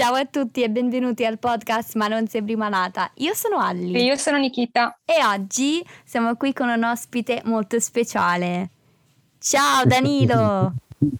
[0.00, 3.10] Ciao a tutti e benvenuti al podcast Ma non sei prima nata.
[3.16, 3.92] Io sono Alli.
[3.92, 4.98] E io sono Nikita.
[5.04, 8.70] E oggi siamo qui con un ospite molto speciale.
[9.38, 10.72] Ciao Danilo!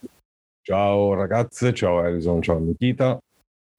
[0.65, 3.19] ciao ragazze, ciao Elison, ciao Nikita.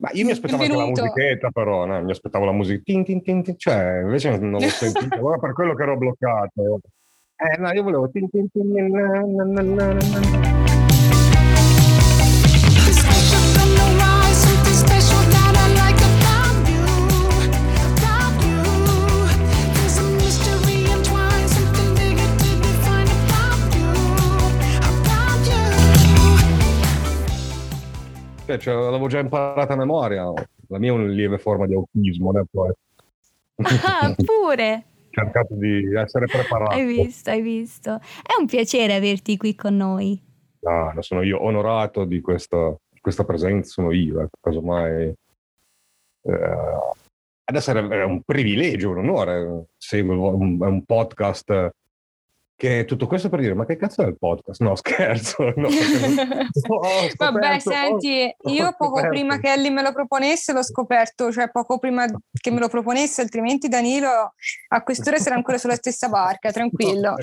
[0.04, 2.04] Ma io mi aspettavo anche la musichetta però, no?
[2.04, 5.54] mi aspettavo la musica, tin, tin, tin, tin, cioè invece non l'ho sentita, allora per
[5.54, 6.80] quello che ero bloccato.
[7.38, 8.08] Eh no, io volevo...
[8.12, 10.61] Tin, tin, tin, na, na, na,
[28.60, 30.32] cioè, l'avevo già imparata a memoria.
[30.68, 32.32] La mia è una lieve forma di autismo.
[32.32, 32.44] Né?
[33.84, 34.86] Ah, pure!
[35.12, 36.72] cercato di essere preparato.
[36.72, 37.96] Hai visto, hai visto.
[37.96, 40.20] È un piacere averti qui con noi.
[40.62, 45.14] No, sono io onorato di questa, questa presenza, sono io, ecco, casomai.
[46.24, 46.78] Eh,
[47.44, 49.66] adesso è un privilegio, un onore.
[49.78, 51.72] Seguo un, un podcast
[52.62, 54.62] che tutto questo per dire, ma che cazzo è il podcast?
[54.62, 55.52] No, scherzo.
[55.56, 55.68] No,
[56.54, 59.10] scoperto, Vabbè, senti, io poco scoperto.
[59.10, 63.22] prima che Ellie me lo proponesse l'ho scoperto, cioè poco prima che me lo proponesse,
[63.22, 64.34] altrimenti Danilo
[64.68, 67.16] a quest'ora sarà ancora sulla stessa barca, tranquillo.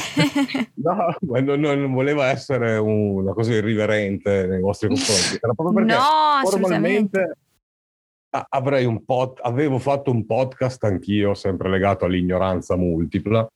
[0.74, 6.50] No, no non, voleva essere una cosa irriverente nei vostri confronti, era proprio perché no,
[6.50, 7.36] formalmente
[8.30, 13.48] avrei un pod, avevo fatto un podcast anch'io, sempre legato all'ignoranza multipla,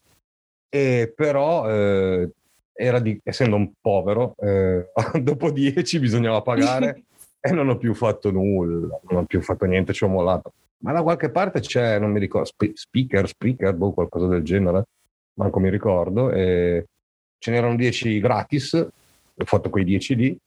[0.75, 2.31] e però eh,
[2.73, 7.05] era di, essendo un povero, eh, dopo dieci bisognava pagare
[7.39, 10.55] e non ho più fatto nulla, non ho più fatto niente, ci ho mollato.
[10.79, 14.85] Ma da qualche parte c'è, non mi ricordo, speaker, speaker, boh, qualcosa del genere,
[15.35, 16.87] manco mi ricordo, e
[17.39, 20.39] ce n'erano 10 gratis, ho fatto quei 10 lì,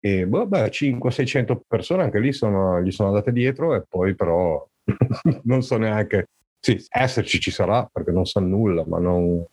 [0.00, 4.66] e vabbè, 500-600 persone anche lì sono, gli sono andate dietro e poi però
[5.44, 6.28] non so neanche
[6.60, 9.44] sì, esserci ci sarà perché non sa nulla, ma non,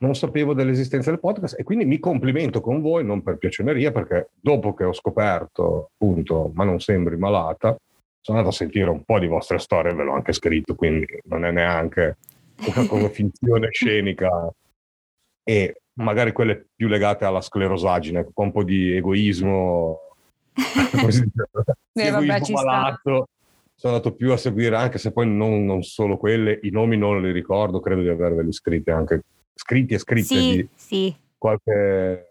[0.00, 4.30] non sapevo dell'esistenza del podcast e quindi mi complimento con voi, non per piaceria, perché
[4.40, 7.76] dopo che ho scoperto, appunto, ma non sembri malata,
[8.20, 11.44] sono andato a sentire un po' di vostre storie, ve l'ho anche scritto, quindi non
[11.44, 12.18] è neanche
[12.74, 14.52] una cosa finzione scenica.
[15.42, 19.98] E magari quelle più legate alla sclerosagine, con un po' di egoismo,
[21.00, 21.22] così,
[21.94, 23.28] eh, egoismo malato,
[23.78, 27.22] sono andato più a seguire, anche se poi non, non, solo quelle, i nomi non
[27.22, 29.22] li ricordo, credo di averveli scritti anche,
[29.54, 31.16] scritti e scritte sì, di sì.
[31.38, 32.26] qualche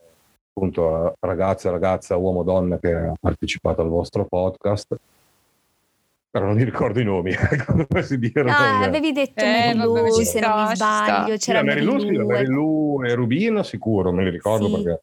[0.49, 4.93] appunto ragazza, ragazza, uomo, donna che ha partecipato al vostro podcast.
[6.29, 7.31] Però non mi ricordo i nomi,
[7.65, 8.43] come si dire.
[8.43, 11.37] No, avevi detto eh, Mary se non mi sbaglio.
[11.37, 14.71] C'era sì, Mary Lou, sì, Mary Lou e Rubino sicuro, me li ricordo sì.
[14.73, 15.01] perché...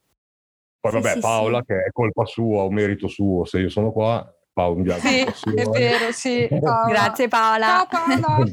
[0.78, 4.30] Poi sì, vabbè, Paola che è colpa sua o merito suo se io sono qua,
[4.54, 6.48] Paola, un viaggio Sì, è vero, sì.
[6.48, 6.86] Paola.
[6.88, 7.66] Grazie Paola.
[7.66, 8.44] Ciao Paola.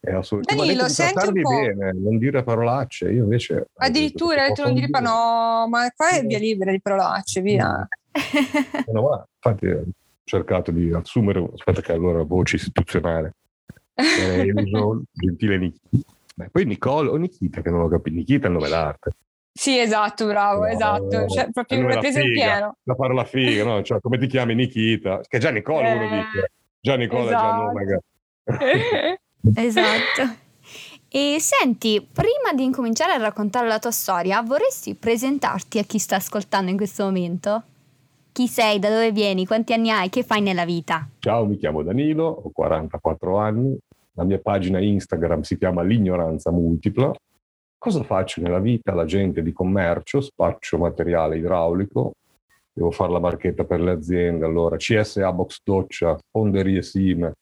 [0.00, 0.66] È assolutamente.
[0.66, 1.50] Danilo, senti un po'.
[1.50, 3.10] bene, non dire parolacce.
[3.10, 3.66] Io invece.
[3.74, 7.86] Addirittura hai detto non dire no, ma qua è via libera di parolacce, via.
[8.86, 9.26] No, va.
[9.34, 9.84] Infatti, ho
[10.24, 11.46] cercato di assumere.
[11.52, 13.34] Aspetta, che allora voce istituzionale.
[13.94, 16.48] Eh, uso gentile Nikita.
[16.50, 18.16] Poi Nicole o Nikita, che non ho capito.
[18.16, 19.10] Nikita è il nome d'arte.
[19.52, 21.26] Sì, esatto, bravo, no, esatto.
[21.26, 22.76] Cioè, proprio una presa in pieno.
[22.84, 23.82] La parola figa, no?
[23.82, 25.20] Cioè, come ti chiami Nikita?
[25.26, 26.52] Che già Nicola eh, uno dice.
[26.80, 27.78] Già Nicola esatto.
[27.78, 28.00] è già.
[29.54, 29.60] Esatto.
[29.60, 30.38] esatto.
[31.12, 36.16] E senti, prima di incominciare a raccontare la tua storia, vorresti presentarti a chi sta
[36.16, 37.64] ascoltando in questo momento?
[38.32, 41.08] Chi sei, da dove vieni, quanti anni hai, che fai nella vita?
[41.18, 43.76] Ciao, mi chiamo Danilo, ho 44 anni,
[44.12, 47.12] la mia pagina Instagram si chiama L'ignoranza multipla
[47.82, 48.92] Cosa faccio nella vita?
[48.92, 52.12] L'agente di commercio, spaccio materiale idraulico,
[52.70, 57.32] devo fare la marchetta per le aziende, allora CSA Box Doccia, Fonderie Sim,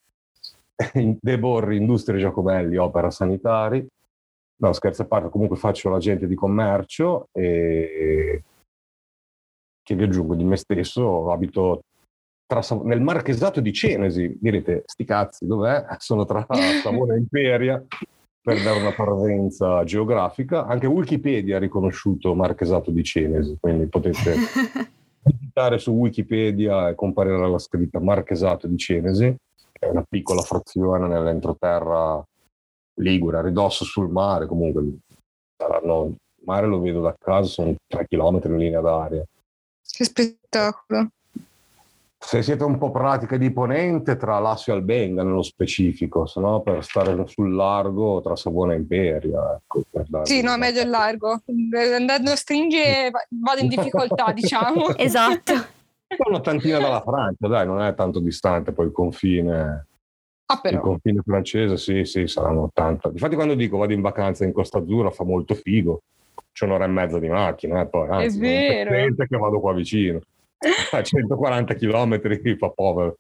[1.21, 3.85] De Borri, Industrie Giacomelli, Opera Sanitari.
[4.61, 8.45] No, scherzo a parte, comunque faccio l'agente di commercio e
[9.83, 11.81] che vi aggiungo di me stesso, abito
[12.47, 15.85] tra, nel marchesato di Cenesi, direte, sti cazzi, dov'è?
[15.99, 16.47] Sono tra
[16.81, 17.85] Savona e Imperia
[18.49, 20.65] per dare una parvenza geografica.
[20.65, 24.37] Anche Wikipedia ha riconosciuto Marchesato di Cenesi, quindi potete
[25.21, 29.37] digitare su Wikipedia e comparirà la scritta Marchesato di Cenesi,
[29.71, 32.25] che è una piccola frazione nell'entroterra
[33.01, 34.97] ligure, a ridosso sul mare, comunque
[35.55, 39.25] saranno, il mare lo vedo da casa, sono tre chilometri in linea d'aria.
[39.87, 41.11] Che spettacolo!
[42.21, 46.61] Se siete un po' pratica di ponente tra Lassio e Albenga nello specifico, se no
[46.61, 49.55] per stare sul largo tra Savona e Imperia.
[49.55, 49.85] Ecco,
[50.25, 51.41] sì, no, meglio il largo.
[51.95, 54.97] Andando a stringere vado in difficoltà, diciamo.
[54.97, 55.53] Esatto.
[56.27, 59.87] un'ottantina dalla Francia, dai, non è tanto distante poi il confine.
[60.47, 63.11] Ah, il confine francese, sì, sì, saranno 80.
[63.11, 66.03] Infatti, quando dico vado in vacanza in Costa Azzurra fa molto figo.
[66.53, 69.15] C'è un'ora e mezza di macchina, eh, poi anzi, è vero.
[69.15, 70.21] che vado qua vicino.
[70.91, 73.17] A 140 km fa povero.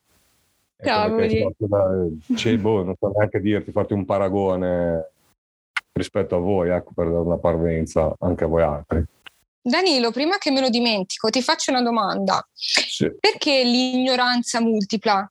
[0.76, 1.46] Cavoli.
[1.56, 5.10] Da, cioè, boh, non so neanche dirti, farti un paragone
[5.92, 9.04] rispetto a voi, ecco, per dare una parvenza anche a voi altri.
[9.60, 12.46] Danilo, prima che me lo dimentico, ti faccio una domanda.
[12.52, 13.12] Sì.
[13.18, 15.30] Perché l'ignoranza multipla?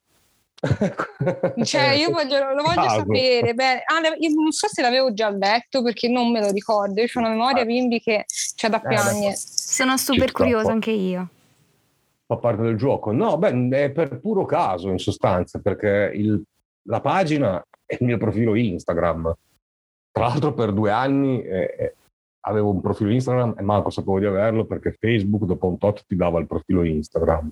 [1.63, 2.99] cioè, io voglio, lo voglio Caso.
[2.99, 3.53] sapere.
[3.53, 6.99] Beh, ah, non so se l'avevo già letto perché non me lo ricordo.
[6.99, 8.25] Io ho una memoria bimbi che
[8.55, 9.33] c'è da piangere.
[9.33, 11.29] Eh, Sono super curiosa anche io.
[12.27, 13.11] Fa parte del gioco.
[13.11, 16.41] No, beh, è per puro caso in sostanza, perché il,
[16.83, 19.33] la pagina è il mio profilo Instagram.
[20.11, 21.95] Tra l'altro, per due anni eh,
[22.47, 26.15] avevo un profilo Instagram e manco sapevo di averlo perché Facebook dopo un tot ti
[26.15, 27.51] dava il profilo Instagram.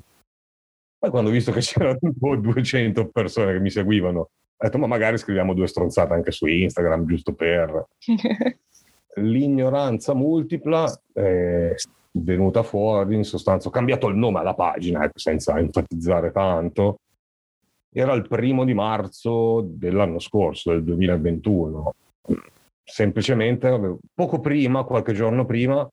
[0.98, 4.78] Poi quando ho visto che c'erano un po' 200 persone che mi seguivano, ho detto
[4.78, 7.86] ma magari scriviamo due stronzate anche su Instagram giusto per...
[9.18, 11.74] L'ignoranza multipla è
[12.18, 16.98] venuta fuori, in sostanza ho cambiato il nome alla pagina, ecco, senza enfatizzare tanto.
[17.94, 21.94] Era il primo di marzo dell'anno scorso, del 2021
[22.86, 25.88] semplicemente poco prima, qualche giorno prima,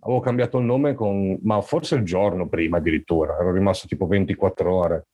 [0.00, 4.72] avevo cambiato il nome con, ma forse il giorno prima addirittura, ero rimasto tipo 24
[4.72, 5.06] ore,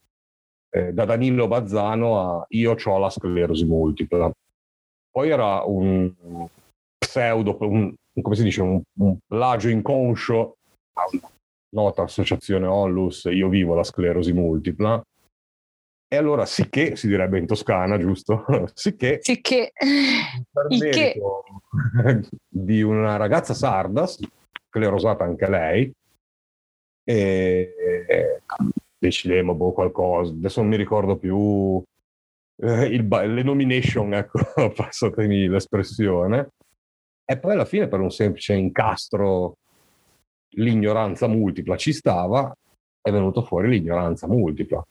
[0.70, 4.30] eh, da Danilo Bazzano a io ho la sclerosi multipla.
[5.10, 6.12] Poi era un
[6.98, 10.56] pseudo, un, come si dice, un, un plagio inconscio
[11.74, 15.02] nota associazione Onlus, io vivo la sclerosi multipla,
[16.06, 18.44] e allora sicché, si direbbe in Toscana, giusto?
[18.72, 19.72] sicché, sicché.
[20.68, 21.44] merito
[22.48, 25.92] di una ragazza sarda, sclerosata anche lei,
[27.02, 27.74] e,
[28.08, 28.42] e
[28.96, 31.82] decidemmo boh, qualcosa, adesso non mi ricordo più
[32.62, 34.38] eh, il, le nomination, ecco,
[34.72, 36.50] passatemi l'espressione,
[37.24, 39.56] e poi alla fine per un semplice incastro
[40.56, 42.54] l'ignoranza multipla ci stava,
[43.00, 44.84] è venuto fuori l'ignoranza multipla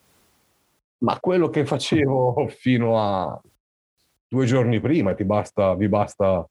[1.04, 3.40] ma quello che facevo fino a
[4.28, 6.46] due giorni prima, ti basta, vi basta,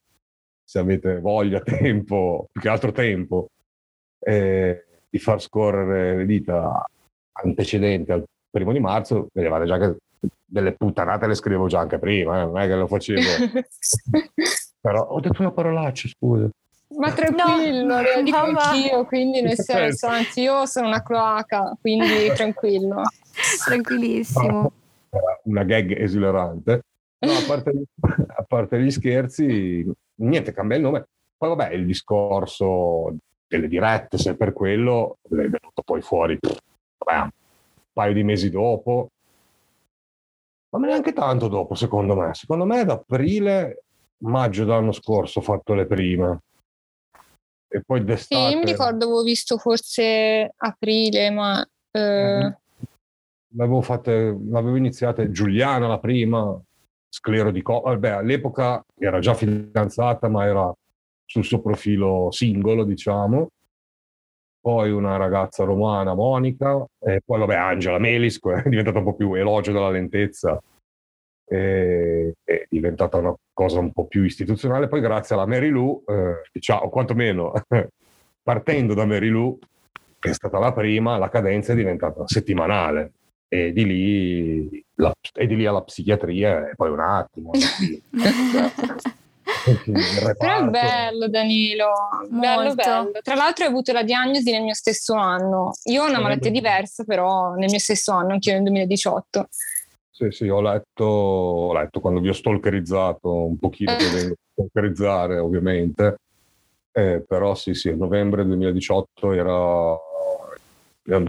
[0.62, 3.48] se avete voglia, tempo, più che altro tempo,
[4.20, 6.84] eh, di far scorrere le dita
[7.32, 9.96] antecedenti al primo di marzo, vedevate già che
[10.44, 13.20] delle puttanate le scrivevo già anche prima, eh, non è che lo facevo.
[14.82, 16.48] Però ho detto una parolaccia, scusa.
[16.96, 22.32] Ma tranquillo, no, lo dico anch'io, quindi nel senso, anzi io sono una cloaca, quindi
[22.34, 23.02] tranquillo.
[23.64, 24.72] Tranquillissimo.
[25.44, 26.82] Una gag esilarante.
[27.20, 27.72] No, a parte,
[28.36, 31.06] a parte gli scherzi, niente, cambia il nome.
[31.36, 33.14] Poi vabbè, il discorso
[33.46, 37.30] delle dirette, se per quello, è venuto poi fuori vabbè, un
[37.92, 39.10] paio di mesi dopo,
[40.70, 42.34] ma neanche tanto dopo, secondo me.
[42.34, 43.84] Secondo me ad aprile,
[44.22, 46.40] maggio dell'anno scorso ho fatto le prime.
[47.68, 48.50] E poi d'estate...
[48.50, 51.64] Sì, mi ricordo avevo visto forse aprile, ma...
[51.90, 52.56] Eh,
[53.54, 56.60] l'avevo, fatte, l'avevo iniziata Giuliana la prima,
[57.08, 60.72] sclero di co- vabbè, all'epoca era già fidanzata, ma era
[61.24, 63.48] sul suo profilo singolo, diciamo.
[64.60, 69.34] Poi una ragazza romana, Monica, e poi vabbè, Angela Melis, è diventata un po' più
[69.34, 70.62] elogio della lentezza,
[71.44, 74.88] è diventata una cosa un po' più istituzionale.
[74.88, 77.52] Poi grazie alla Mary Lou, eh, diciamo, quantomeno
[78.42, 79.58] partendo da Mary Lou,
[80.18, 83.12] che è stata la prima, la cadenza è diventata settimanale
[83.48, 87.50] e di lì, la, e di lì alla psichiatria e poi un attimo.
[90.38, 91.92] Però è bello Danilo,
[92.28, 93.10] bello, bello.
[93.22, 95.72] Tra l'altro hai avuto la diagnosi nel mio stesso anno.
[95.84, 99.48] Io ho una malattia diversa, però nel mio stesso anno, anche io nel 2018.
[100.22, 104.36] Sì, sì, ho letto, ho letto quando vi ho stalkerizzato un pochino, eh.
[104.52, 106.18] stalkerizzare ovviamente,
[106.92, 109.98] eh, però sì, sì, a novembre 2018 era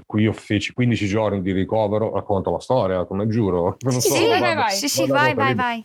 [0.06, 3.78] qui io feci 15 giorni di ricovero, racconto la storia, come giuro.
[3.90, 5.84] Sì, so, sì, vai, vai, sì, sì, vai, vai, vai.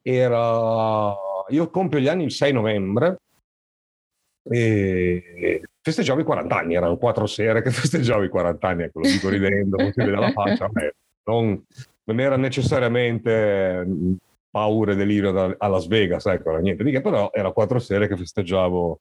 [0.00, 1.12] Era...
[1.48, 3.16] Io compio gli anni il 6 novembre
[4.44, 9.08] e festeggiavo i 40 anni, erano quattro sere che festeggiavo i 40 anni, ecco, lo
[9.08, 10.94] dico ridendo, non si vede la faccia, Beh,
[11.24, 11.64] non,
[12.04, 13.86] non, era necessariamente
[14.50, 18.16] paura e delirio a Las Vegas, ecco, niente di che, però era quattro sere che
[18.16, 19.00] festeggiavo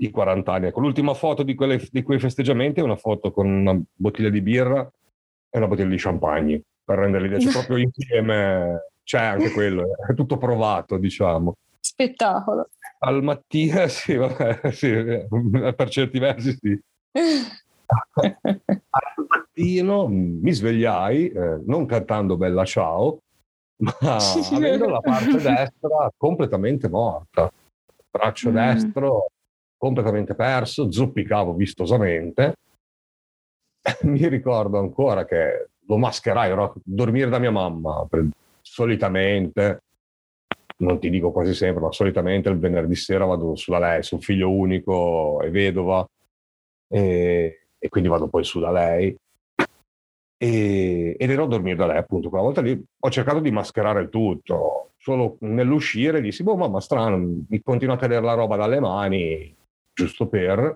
[0.00, 0.66] i 40 anni.
[0.66, 4.40] Ecco, l'ultima foto di, quelle, di, quei festeggiamenti è una foto con una bottiglia di
[4.40, 4.90] birra
[5.48, 10.14] e una bottiglia di champagne, per rendere l'idea, c'è proprio insieme, c'è anche quello, è
[10.14, 11.54] tutto provato, diciamo.
[11.78, 12.68] Spettacolo.
[13.00, 16.78] Al mattino, sì, vabbè, sì, per certi versi sì.
[18.12, 23.18] Al mattino mi svegliai, eh, non cantando Bella Ciao,
[23.80, 23.96] ma
[24.52, 27.50] avendo la parte destra completamente morta.
[28.10, 28.54] Braccio mm.
[28.54, 29.26] destro
[29.76, 32.54] completamente perso, zoppicavo vistosamente.
[34.02, 38.28] mi ricordo ancora che lo mascherai, ero a dormire da mia mamma, per,
[38.60, 39.82] solitamente,
[40.78, 44.20] non ti dico quasi sempre, ma solitamente il venerdì sera vado su da lei, sono
[44.20, 46.06] figlio unico e vedova,
[46.88, 49.16] e, e quindi vado poi su da lei.
[50.42, 54.00] E, ed ero a dormire da lei appunto quella volta lì ho cercato di mascherare
[54.00, 58.80] il tutto solo nell'uscire dissi boh mamma strano mi continua a cadere la roba dalle
[58.80, 59.54] mani
[59.92, 60.72] giusto per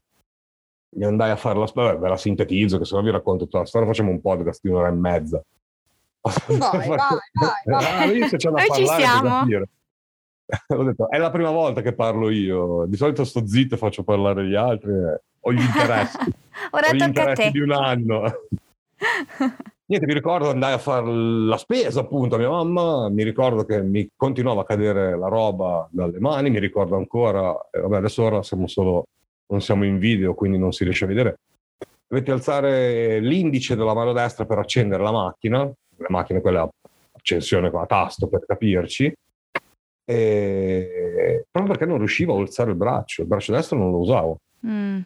[0.94, 3.60] gli andai a fare la storia ve la sintetizzo che se no vi racconto tutta
[3.60, 5.42] la storia facciamo un podcast di un'ora e mezza
[6.20, 6.96] vai vai vai,
[7.64, 7.84] vai.
[7.86, 9.46] Ah, Noi ci siamo
[10.68, 12.84] Ho detto, è la prima volta che parlo io.
[12.86, 14.90] Di solito sto zitto e faccio parlare gli altri.
[14.90, 15.20] Eh.
[15.40, 16.18] Ho gli interessi.
[16.70, 17.50] Ora ho gli te.
[17.50, 18.22] di un anno.
[19.86, 23.82] Niente, mi ricordo andai a fare la spesa appunto a mia mamma, mi ricordo che
[23.82, 28.42] mi continuava a cadere la roba dalle mani, mi ricordo ancora, eh, vabbè adesso ora
[28.42, 29.08] siamo solo,
[29.48, 31.40] non siamo in video quindi non si riesce a vedere,
[32.06, 36.70] dovete alzare l'indice della mano destra per accendere la macchina, la macchina quella a
[37.12, 39.12] accensione la tasto per capirci,
[40.06, 41.44] e...
[41.50, 44.38] proprio perché non riuscivo a alzare il braccio, il braccio destro non lo usavo.
[44.66, 45.00] Mm.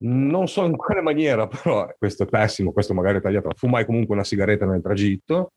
[0.00, 3.50] Non so in quale maniera, però questo è pessimo, questo magari è tagliato.
[3.56, 5.52] Fumai comunque una sigaretta nel tragitto.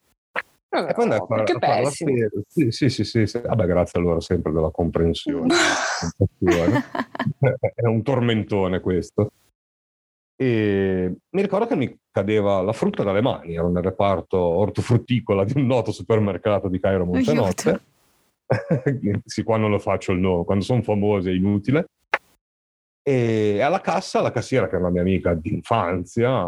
[0.70, 2.42] No, e poi andai a fare, a fare la spesa.
[2.48, 3.40] Sì, sì, sì, sì, sì.
[3.40, 5.54] Vabbè, grazie allora sempre della comprensione.
[7.76, 9.32] è un tormentone questo.
[10.42, 15.54] E mi ricordo che mi cadeva la frutta dalle mani, ero nel reparto ortofrutticola di
[15.56, 17.82] un noto supermercato di Cairo Montenotte.
[19.26, 21.90] sì, qua non lo faccio il nome, quando sono famoso è inutile.
[23.04, 26.48] E alla cassa la cassiera, che è una mia amica d'infanzia,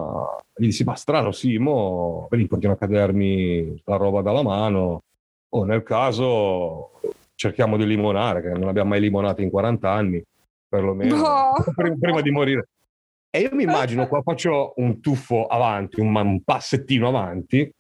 [0.55, 5.03] gli dissi: Ma strano, Simo, vedi, continua a cadermi la roba dalla mano.
[5.50, 7.00] O oh, nel caso
[7.33, 10.24] cerchiamo di limonare, che non abbiamo mai limonato in 40 anni,
[10.67, 11.53] perlomeno, no.
[12.00, 12.67] prima, di morire.
[13.31, 17.72] E io mi immagino qua faccio un tuffo avanti, un, un passettino avanti,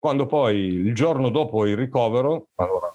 [0.00, 2.92] quando poi il giorno dopo il ricovero, allora,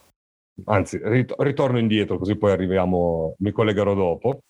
[0.65, 4.41] anzi, ritorno indietro così poi arriviamo, mi collegherò dopo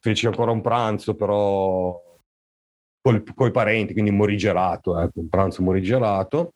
[0.00, 2.08] feci ancora un pranzo, però
[3.02, 6.54] con i parenti, quindi morigerato, ecco, un pranzo morigerato.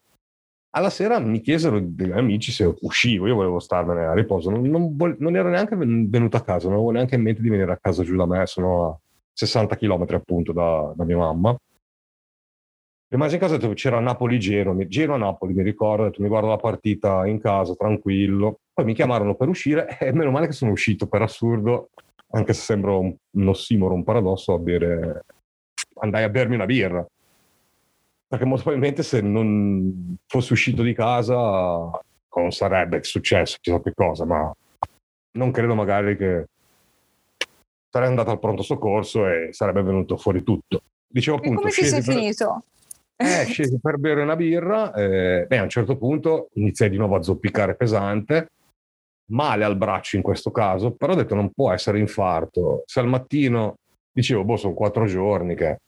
[0.77, 5.17] Alla sera mi chiesero miei amici se uscivo, io volevo starmene a riposo, non, non,
[5.19, 8.03] non, ero neanche venuto a casa, non avevo neanche in mente di venire a casa
[8.03, 8.99] giù da me, sono a
[9.33, 11.57] 60 km appunto da, da mia mamma.
[13.09, 17.39] Rimasi in casa c'era Napoli-Giro, giro a Napoli mi ricordo, mi guardo la partita in
[17.39, 18.59] casa, tranquillo.
[18.73, 21.91] Poi mi chiamarono per uscire e meno male che sono uscito, per assurdo
[22.35, 25.25] anche se sembra un, un ossimoro, un paradosso, a bere,
[26.01, 27.07] andai a bermi una birra.
[28.27, 31.91] Perché molto probabilmente se non fossi uscito di casa
[32.37, 34.53] non sarebbe successo chissà che cosa, ma
[35.33, 36.47] non credo magari che
[37.89, 40.83] sarei andato al pronto soccorso e sarebbe venuto fuori tutto.
[41.07, 41.61] Dicevo appunto...
[41.61, 42.15] E come ti sei per...
[42.15, 42.65] finito?
[43.17, 47.15] Eh, scesi per bere una birra, eh, beh, a un certo punto iniziai di nuovo
[47.15, 48.49] a zoppicare pesante,
[49.27, 52.83] male al braccio in questo caso, però ho detto non può essere infarto.
[52.87, 53.77] Se al mattino
[54.13, 55.79] dicevo, boh, sono quattro giorni che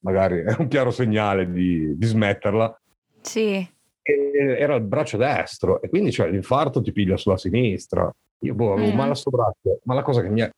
[0.00, 2.80] magari è un chiaro segnale di, di smetterla.
[3.20, 3.74] Sì.
[4.02, 8.12] E era il braccio destro e quindi cioè, l'infarto ti piglia sulla sinistra.
[8.40, 8.96] Io boh, avevo mm.
[8.96, 10.48] male a sto braccio, ma la cosa che mi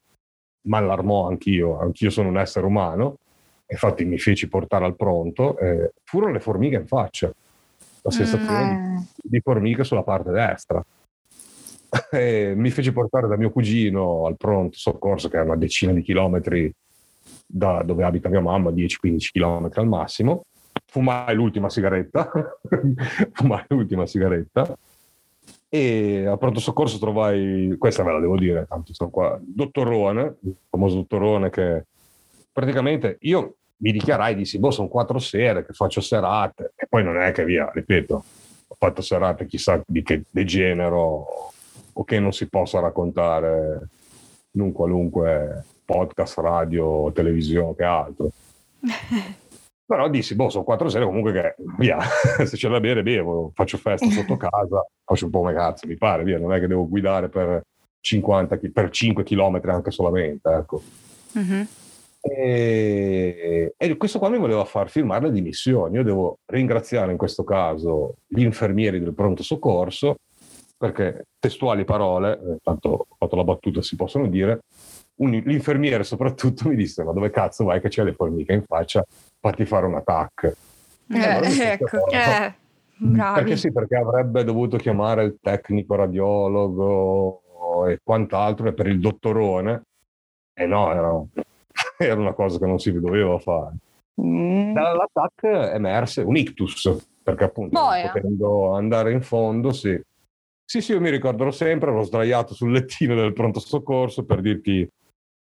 [0.70, 3.16] allarmò anch'io, anch'io sono un essere umano,
[3.66, 7.32] infatti mi feci portare al pronto, eh, furono le formiche in faccia,
[8.02, 8.96] la sensazione mm.
[8.96, 10.84] di, di formiche sulla parte destra
[12.54, 16.72] mi fece portare da mio cugino al pronto soccorso, che è una decina di chilometri
[17.46, 20.44] da dove abita mia mamma, 10-15 chilometri al massimo.
[20.86, 22.30] Fumai l'ultima sigaretta,
[23.32, 24.76] fumai l'ultima sigaretta.
[25.70, 30.56] E al pronto soccorso trovai, questa ve la devo dire, tanto sono qua, dottorone, il
[30.68, 31.84] famoso dottorone che
[32.50, 37.18] praticamente io mi dichiarai, dissi, boh, sono quattro sere che faccio serate, e poi non
[37.18, 38.24] è che via, ripeto,
[38.66, 41.52] ho fatto serate chissà di che degenero,
[41.98, 43.88] o che non si possa raccontare
[44.52, 48.30] in un qualunque podcast, radio, televisione che altro.
[49.84, 51.98] Però dissi, boh, sono quattro sere comunque che, via,
[52.44, 55.96] se c'è da bere bevo, faccio festa sotto casa, faccio un po' come cazzo, mi
[55.96, 57.62] pare, via, non è che devo guidare per
[58.00, 60.82] 50, per 5 km anche solamente, ecco.
[61.32, 61.66] Uh-huh.
[62.20, 65.96] E, e, questo qua mi voleva far firmare le dimissioni.
[65.96, 70.16] Io devo ringraziare in questo caso gli infermieri del pronto soccorso
[70.78, 74.60] perché testuali parole, eh, tanto ho fatto la battuta si possono dire,
[75.16, 79.04] un, l'infermiere soprattutto mi disse ma dove cazzo vai che c'è le formiche in faccia?
[79.40, 80.46] Fatti fare un attacco.
[80.46, 82.54] Eh, allora ecco eh,
[83.34, 87.42] perché sì perché avrebbe dovuto chiamare il tecnico radiologo
[87.88, 89.82] e quant'altro e per il dottorone.
[90.54, 91.22] E no era,
[91.98, 93.74] era una cosa che non si doveva fare.
[94.20, 94.72] Mm.
[94.72, 98.10] dall'attacco emerse un ictus perché appunto Boia.
[98.10, 99.96] potendo andare in fondo sì
[100.70, 104.86] sì, sì, io mi ricorderò sempre, ero sdraiato sul lettino del pronto soccorso per dirti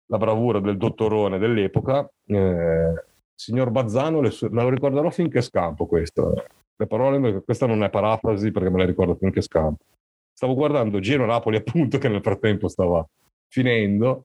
[0.06, 2.10] la bravura del dottorone dell'epoca.
[2.26, 6.44] Eh, signor Bazzano, sue, me lo ricorderò finché scampo questo.
[6.74, 9.84] Le parole, questa non è parafrasi perché me le ricordo finché scampo.
[10.32, 13.06] Stavo guardando Giro Napoli appunto che nel frattempo stava
[13.46, 14.24] finendo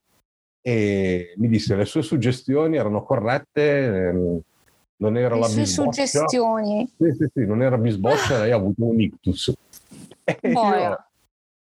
[0.63, 4.41] e mi disse le sue suggestioni erano corrette, ehm,
[4.95, 5.91] non era le la sue bisboccia.
[5.91, 6.91] suggestioni.
[6.97, 9.53] Sì, sì, sì, non era bisboccia, lei ha avuto un ictus.
[10.41, 10.97] Io,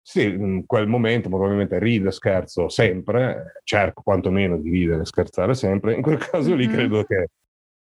[0.01, 5.95] sì, in quel momento probabilmente ride, scherzo sempre, cerco quantomeno di ridere e scherzare sempre.
[5.95, 6.75] In quel caso lì mm-hmm.
[6.75, 7.27] credo che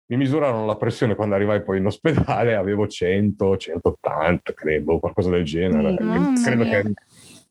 [0.07, 5.43] mi misurarono la pressione quando arrivai poi in ospedale, avevo 100, 180, credo, qualcosa del
[5.43, 5.97] genere.
[6.01, 6.93] Mm, credo che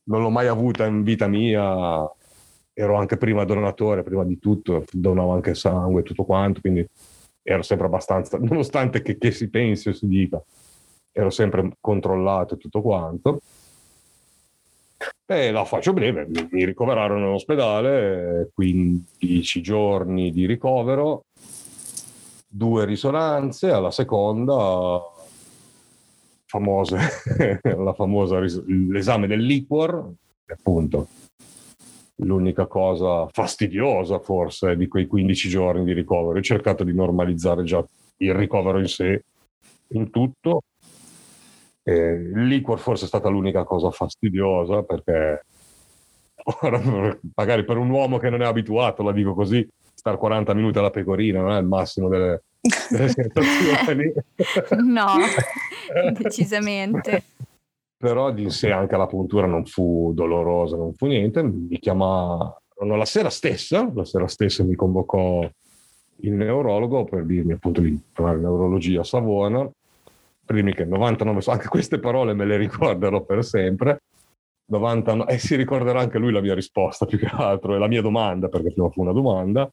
[0.04, 2.10] non l'ho mai avuta in vita mia,
[2.72, 6.86] ero anche prima donatore, prima di tutto, donavo anche sangue e tutto quanto, quindi
[7.42, 10.42] ero sempre abbastanza, nonostante che, che si pensi o si dica,
[11.16, 13.40] ero sempre controllato e tutto quanto.
[15.26, 21.24] E la faccio breve, mi ricoverarono in ospedale, 15 giorni di ricovero,
[22.46, 25.00] due risonanze, alla seconda
[26.46, 26.98] famose,
[27.62, 30.12] la famosa l'esame del liquor,
[30.46, 31.08] appunto
[32.18, 36.38] l'unica cosa fastidiosa forse di quei 15 giorni di ricovero.
[36.38, 37.84] Ho cercato di normalizzare già
[38.18, 39.24] il ricovero in sé,
[39.88, 40.62] in tutto,
[41.84, 45.44] eh, liquor forse è stata l'unica cosa fastidiosa perché
[46.62, 46.80] ora,
[47.36, 50.90] magari per un uomo che non è abituato, la dico così, stare 40 minuti alla
[50.90, 52.42] pecorina non è il massimo delle,
[52.90, 54.12] delle sensazioni.
[54.82, 55.06] no,
[56.18, 57.22] decisamente.
[57.96, 61.42] Però di sé anche la puntura non fu dolorosa, non fu niente.
[61.42, 65.48] Mi chiamarono la sera stessa, la sera stessa mi convocò
[66.16, 69.70] il neurologo per dirmi appunto di fare neurologia a Savona
[70.44, 74.02] primi che 99, anche queste parole me le ricorderò per sempre.
[74.66, 78.00] 99, e si ricorderà anche lui la mia risposta più che altro, e la mia
[78.00, 79.70] domanda, perché prima fu una domanda.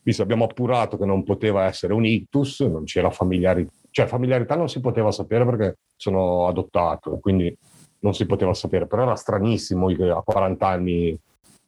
[0.00, 4.68] Visto abbiamo appurato che non poteva essere un ictus, non c'era familiarità, cioè familiarità non
[4.68, 7.54] si poteva sapere perché sono adottato, quindi
[8.00, 11.18] non si poteva sapere, però era stranissimo a 40 anni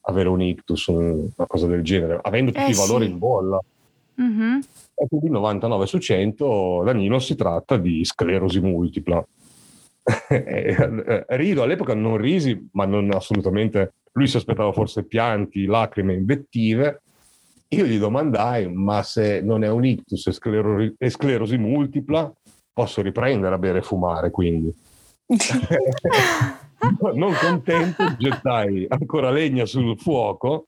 [0.03, 3.11] avere un ictus, una cosa del genere, avendo tutti eh, i valori sì.
[3.11, 3.61] in bolla.
[4.21, 4.59] Mm-hmm.
[5.01, 9.27] E quindi 99 su 100 Danilo si tratta di sclerosi multipla.
[11.27, 13.95] Rido all'epoca non risi, ma non assolutamente.
[14.13, 17.01] Lui si aspettava forse pianti, lacrime, invettive.
[17.69, 22.31] Io gli domandai: ma se non è un ictus e, sclero- e sclerosi multipla,
[22.71, 24.71] posso riprendere a bere e fumare quindi?
[27.15, 30.67] non contento, gettai ancora legna sul fuoco.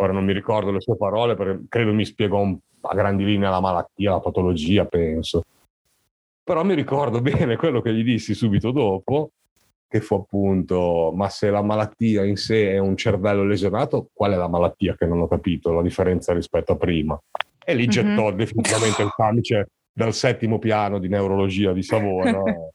[0.00, 3.48] Ora non mi ricordo le sue parole, perché credo mi spiegò un a grandi linee
[3.48, 5.44] la malattia, la patologia, penso.
[6.42, 9.30] Però mi ricordo bene quello che gli dissi subito dopo,
[9.88, 14.36] che fu appunto, ma se la malattia in sé è un cervello lesionato, qual è
[14.36, 17.20] la malattia che non ho capito, la differenza rispetto a prima?
[17.62, 18.36] E lì gettò mm-hmm.
[18.36, 22.42] definitivamente il camice dal settimo piano di neurologia di Savona.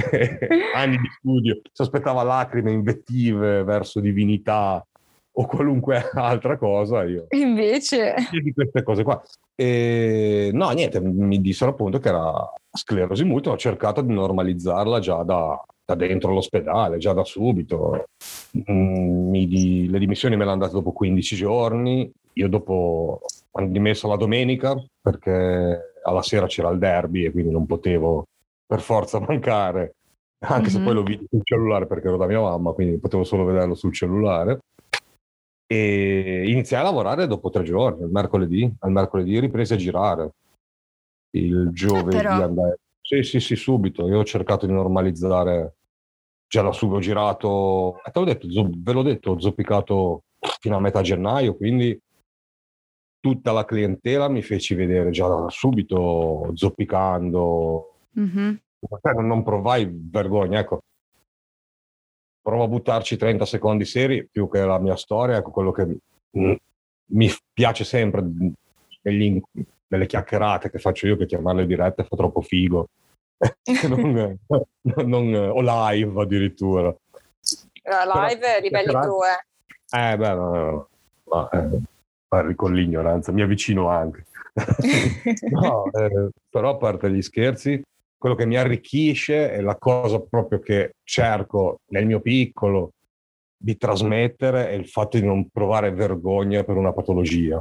[0.74, 4.82] anni di studio, si aspettava lacrime invettive verso divinità
[5.40, 9.22] o qualunque altra cosa, io invece di queste cose qua.
[9.54, 15.22] E, no, niente, mi dissero appunto che era sclerosi multipla, ho cercato di normalizzarla già
[15.22, 18.04] da, da dentro l'ospedale, già da subito.
[18.70, 24.08] Mm, di, le dimissioni me le hanno date dopo 15 giorni, io dopo ho dimesso
[24.08, 28.26] la domenica perché alla sera c'era il derby e quindi non potevo
[28.66, 29.94] per forza mancare,
[30.40, 30.70] anche mm-hmm.
[30.70, 33.74] se poi lo vidi sul cellulare perché ero da mia mamma, quindi potevo solo vederlo
[33.74, 34.60] sul cellulare
[35.72, 40.32] e iniziai a lavorare dopo tre giorni, il mercoledì, al mercoledì ripresi a girare,
[41.36, 45.76] il eh, giovedì eh andai, sì sì sì subito, io ho cercato di normalizzare,
[46.48, 50.24] già da subito ho girato, eh, te l'ho detto, ve l'ho detto, ho zoppicato
[50.58, 51.96] fino a metà gennaio, quindi
[53.20, 58.54] tutta la clientela mi feci vedere già da subito zoppicando, mm-hmm.
[59.22, 60.82] non provai vergogna, ecco,
[62.42, 65.86] provo a buttarci 30 secondi seri più che la mia storia, ecco quello che
[67.12, 68.22] mi piace sempre
[69.02, 69.40] negli,
[69.88, 72.88] nelle chiacchierate che faccio io, che chiamarle dirette fa troppo figo,
[73.88, 74.38] non,
[74.82, 76.94] non, o live addirittura.
[77.82, 80.08] La live Però, ribelli tu, eh.
[80.12, 80.88] Eh beh, no, no.
[81.24, 84.26] ma eh, con l'ignoranza, mi avvicino anche.
[85.50, 87.82] no, eh, però a parte gli scherzi,
[88.20, 92.92] quello che mi arricchisce è la cosa proprio che cerco nel mio piccolo
[93.56, 97.58] di trasmettere è il fatto di non provare vergogna per una patologia,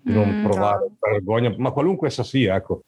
[0.00, 0.96] di non mm, provare no.
[1.00, 2.82] vergogna, ma qualunque essa sia, ecco.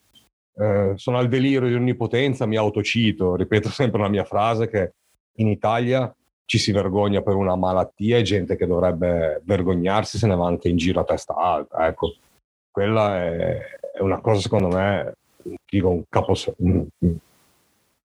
[0.55, 4.93] Eh, sono al delirio di onnipotenza, mi autocito, ripeto sempre la mia frase che
[5.39, 6.13] in Italia
[6.45, 10.69] ci si vergogna per una malattia e gente che dovrebbe vergognarsi se ne va anche
[10.69, 12.15] in giro a testa alta, ecco.
[12.71, 13.59] Quella è,
[13.93, 15.15] è una cosa secondo me
[15.77, 16.33] dico un capo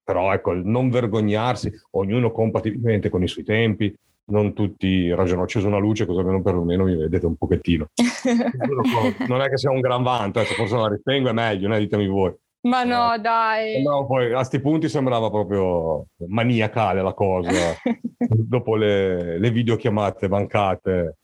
[0.02, 3.94] però ecco il non vergognarsi ognuno compatibilmente con i suoi tempi
[4.30, 7.88] non tutti ragionano acceso una luce così almeno perlomeno mi vedete un pochettino
[9.28, 11.78] non è che sia un gran vanto se forse la ritengo è meglio né?
[11.78, 13.82] ditemi voi ma no, eh, dai.
[13.82, 17.76] No, poi a questi punti sembrava proprio maniacale la cosa.
[18.18, 21.16] Dopo le, le videochiamate mancate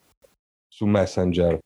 [0.69, 1.59] su Messenger.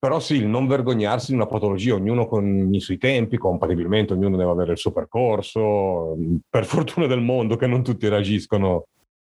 [0.00, 4.36] Però sì, il non vergognarsi di una patologia, ognuno con i suoi tempi, compatibilmente, ognuno
[4.36, 6.16] deve avere il suo percorso.
[6.48, 8.84] Per fortuna del mondo che non tutti reagiscono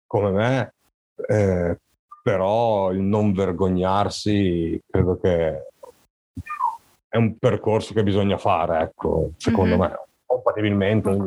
[0.06, 0.73] come me,
[1.27, 1.77] eh,
[2.21, 5.67] però il non vergognarsi credo che
[7.08, 9.89] è un percorso che bisogna fare, ecco, secondo mm-hmm.
[9.89, 11.17] me, compatibilmente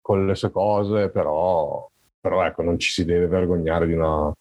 [0.00, 1.86] con le sue cose, però,
[2.18, 4.32] però ecco, non ci si deve vergognare di una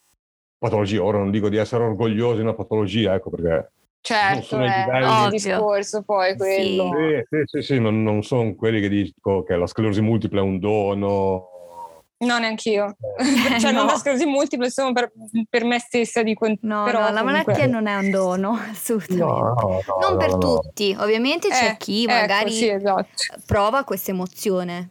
[0.57, 1.03] patologia.
[1.03, 3.71] Ora non dico di essere orgogliosi di una patologia, ecco, perché
[4.03, 6.91] Certo, è il discorso poi quello.
[6.91, 10.43] Sì, sì, sì, sì non, non, sono quelli che dicono che la sclerosi multipla è
[10.43, 11.49] un dono.
[12.17, 12.95] No, neanch'io.
[13.17, 13.79] Eh, cioè, no.
[13.79, 15.11] non la sclerosi multipla, sono per,
[15.47, 16.47] per me stessa dico.
[16.61, 19.23] No, però, no, la malattia non è un dono, assolutamente.
[19.23, 20.95] No, no, non per tutti.
[20.99, 23.07] Ovviamente c'è eh, chi ecco, magari ecco, sì, esatto.
[23.45, 24.89] prova questa emozione.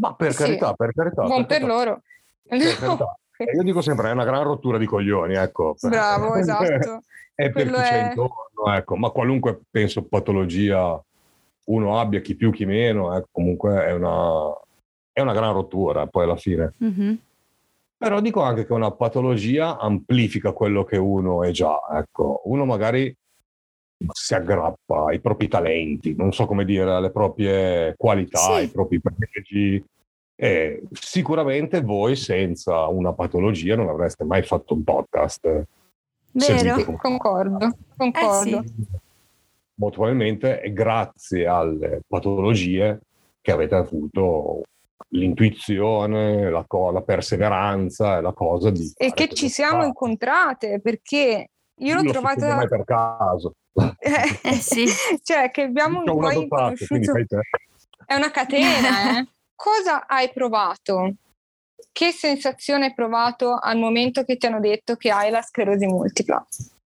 [0.00, 1.22] Ma per carità, per carità.
[1.24, 2.00] Buon per, per loro.
[2.48, 3.16] Per carità.
[3.54, 5.76] Io dico sempre, è una gran rottura di coglioni, ecco.
[5.82, 7.02] Bravo, esatto
[7.34, 8.96] è per chi c'è intorno, ecco.
[8.96, 11.02] ma qualunque penso patologia
[11.64, 14.52] uno abbia, chi più, chi meno, ecco, comunque è una,
[15.12, 16.72] è una gran rottura poi alla fine.
[16.82, 17.14] Mm-hmm.
[17.96, 22.42] Però dico anche che una patologia amplifica quello che uno è già, ecco.
[22.44, 23.14] Uno magari
[24.12, 28.50] si aggrappa ai propri talenti, non so come dire, alle proprie qualità, sì.
[28.52, 29.84] ai propri pregi.
[30.42, 35.66] E sicuramente voi senza una patologia non avreste mai fatto un podcast
[36.32, 38.58] Vero, concordo, concordo.
[38.58, 38.86] Eh sì.
[39.74, 43.02] Molto probabilmente è grazie alle patologie
[43.40, 44.62] che avete avuto
[45.10, 48.90] l'intuizione, la, co- la perseveranza e la cosa di...
[48.96, 49.86] E che ci siamo fare.
[49.86, 52.56] incontrate perché io l'ho trovata...
[52.56, 53.52] Mai per caso.
[53.74, 54.86] eh, eh sì.
[55.22, 57.12] cioè che abbiamo un po' inconosciuto...
[58.04, 59.26] È una catena, eh?
[59.62, 61.14] Cosa hai provato?
[61.92, 66.44] che sensazione hai provato al momento che ti hanno detto che hai la sclerosi multipla?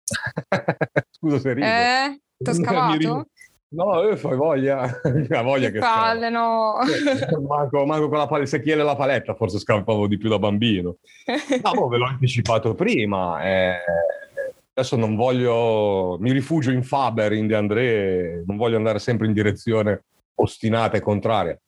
[1.09, 1.65] Scusa se rido.
[1.65, 3.27] Eh, ti ho scavato?
[3.69, 4.85] No, io fai voglia,
[5.29, 6.77] la voglia che palle, no.
[7.47, 10.97] Manco, manco con la paletta, se chiede la paletta forse scappavo di più da bambino.
[11.63, 13.43] No, boh, ve l'ho anticipato prima.
[13.43, 13.77] Eh,
[14.73, 19.33] adesso non voglio, mi rifugio in Faber, in De André, non voglio andare sempre in
[19.33, 20.03] direzione
[20.35, 21.59] ostinata e contraria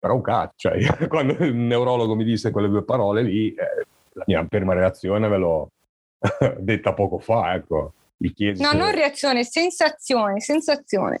[0.00, 4.24] però un cazzo, cioè, quando il neurologo mi disse quelle due parole lì, eh, la
[4.26, 5.70] mia prima reazione ve l'ho
[6.58, 7.92] detta poco fa, ecco.
[8.16, 8.76] Mi chiesi no, se...
[8.76, 11.18] non reazione, sensazione, sensazione.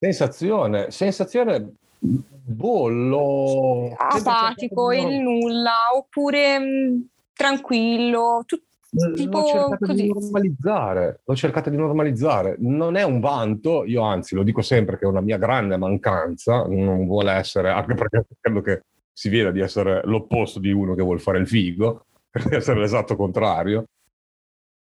[0.00, 7.00] Sensazione, sensazione bollo apatico, il nulla, oppure mh, mm,
[7.34, 10.02] tranquillo, tutto Tipo l'ho cercata così.
[10.02, 12.56] di normalizzare, l'ho cercata di normalizzare.
[12.58, 16.64] Non è un vanto, io anzi lo dico sempre che è una mia grande mancanza,
[16.66, 21.02] non vuole essere, anche perché credo che si veda di essere l'opposto di uno che
[21.02, 23.84] vuole fare il figo, per essere l'esatto contrario.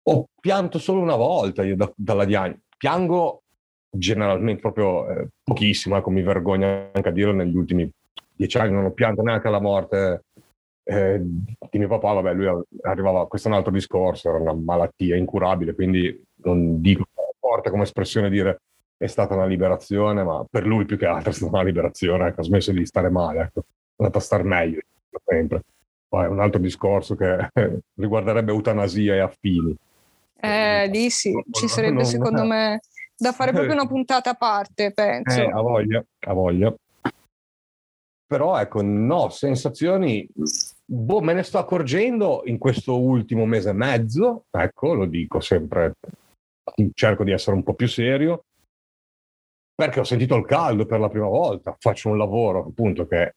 [0.07, 2.61] Ho pianto solo una volta io da, dalla diagnosi.
[2.77, 3.41] Piango
[3.89, 7.89] generalmente proprio eh, pochissimo, ecco, mi vergogno anche a dirlo negli ultimi
[8.35, 10.25] dieci anni, non ho pianto neanche alla morte
[10.87, 15.15] eh, di mio papà, vabbè, lui arrivava, questo è un altro discorso, era una malattia
[15.15, 17.05] incurabile, quindi non dico
[17.39, 18.61] forte come espressione dire
[18.97, 22.41] è stata una liberazione, ma per lui più che altro è stata una liberazione, ecco,
[22.41, 23.63] ha smesso di stare male, ecco, è
[23.97, 24.79] andato a star meglio
[25.25, 25.61] sempre.
[26.07, 27.49] Poi è un altro discorso che
[27.95, 29.75] riguarderebbe eutanasia e affini.
[30.37, 32.79] Eh, lì sì, ci sarebbe non, secondo me
[33.17, 35.41] da fare proprio una puntata a parte, penso.
[35.41, 36.73] Eh, a voglia, a voglia.
[38.27, 40.27] Però ecco, no, sensazioni
[40.85, 45.93] boh, me ne sto accorgendo in questo ultimo mese e mezzo, ecco, lo dico sempre,
[46.93, 48.45] cerco di essere un po' più serio,
[49.73, 53.33] perché ho sentito il caldo per la prima volta, faccio un lavoro appunto che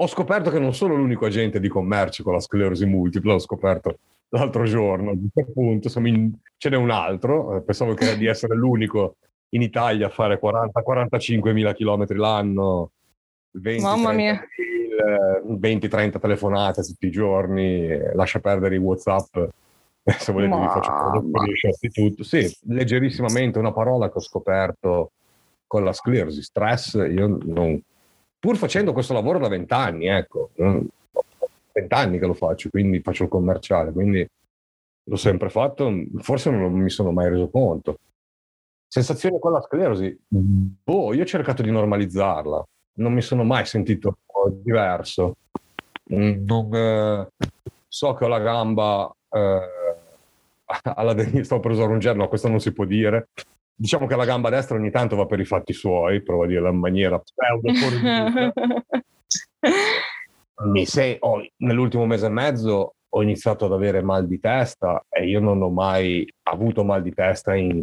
[0.00, 3.98] ho scoperto che non sono l'unico agente di commercio con la sclerosi multipla, ho scoperto
[4.30, 6.32] l'altro giorno, appunto, in...
[6.56, 9.16] ce n'è un altro, eh, pensavo che di essere l'unico
[9.50, 12.92] in Italia a fare 40-45 mila chilometri l'anno,
[13.52, 14.40] 20, Mamma mia.
[15.00, 19.36] 20-30 telefonate tutti i giorni, lascia perdere i Whatsapp
[20.18, 20.60] se volete Ma...
[20.60, 22.22] vi faccio di tutto.
[22.22, 25.12] Sì, leggerissimamente una parola che ho scoperto
[25.66, 27.80] con la sclerosi, stress, io non...
[28.38, 30.50] pur facendo questo lavoro da vent'anni, ecco,
[31.72, 34.26] vent'anni che lo faccio, quindi faccio il commerciale, quindi
[35.04, 37.98] l'ho sempre fatto, forse non mi sono mai reso conto.
[38.88, 44.18] Sensazione con la sclerosi, boh, io ho cercato di normalizzarla, non mi sono mai sentito
[44.48, 45.36] diverso.
[46.04, 47.28] Non, eh,
[47.86, 49.60] so che ho la gamba eh,
[50.94, 53.28] alla destra, stavo per usare un gerno, questo non si può dire.
[53.74, 56.68] Diciamo che la gamba destra ogni tanto va per i fatti suoi, provo a dirla
[56.68, 57.72] in maniera pseudo
[60.64, 65.26] Mi sei, oh, nell'ultimo mese e mezzo ho iniziato ad avere mal di testa e
[65.26, 67.82] io non ho mai avuto mal di testa in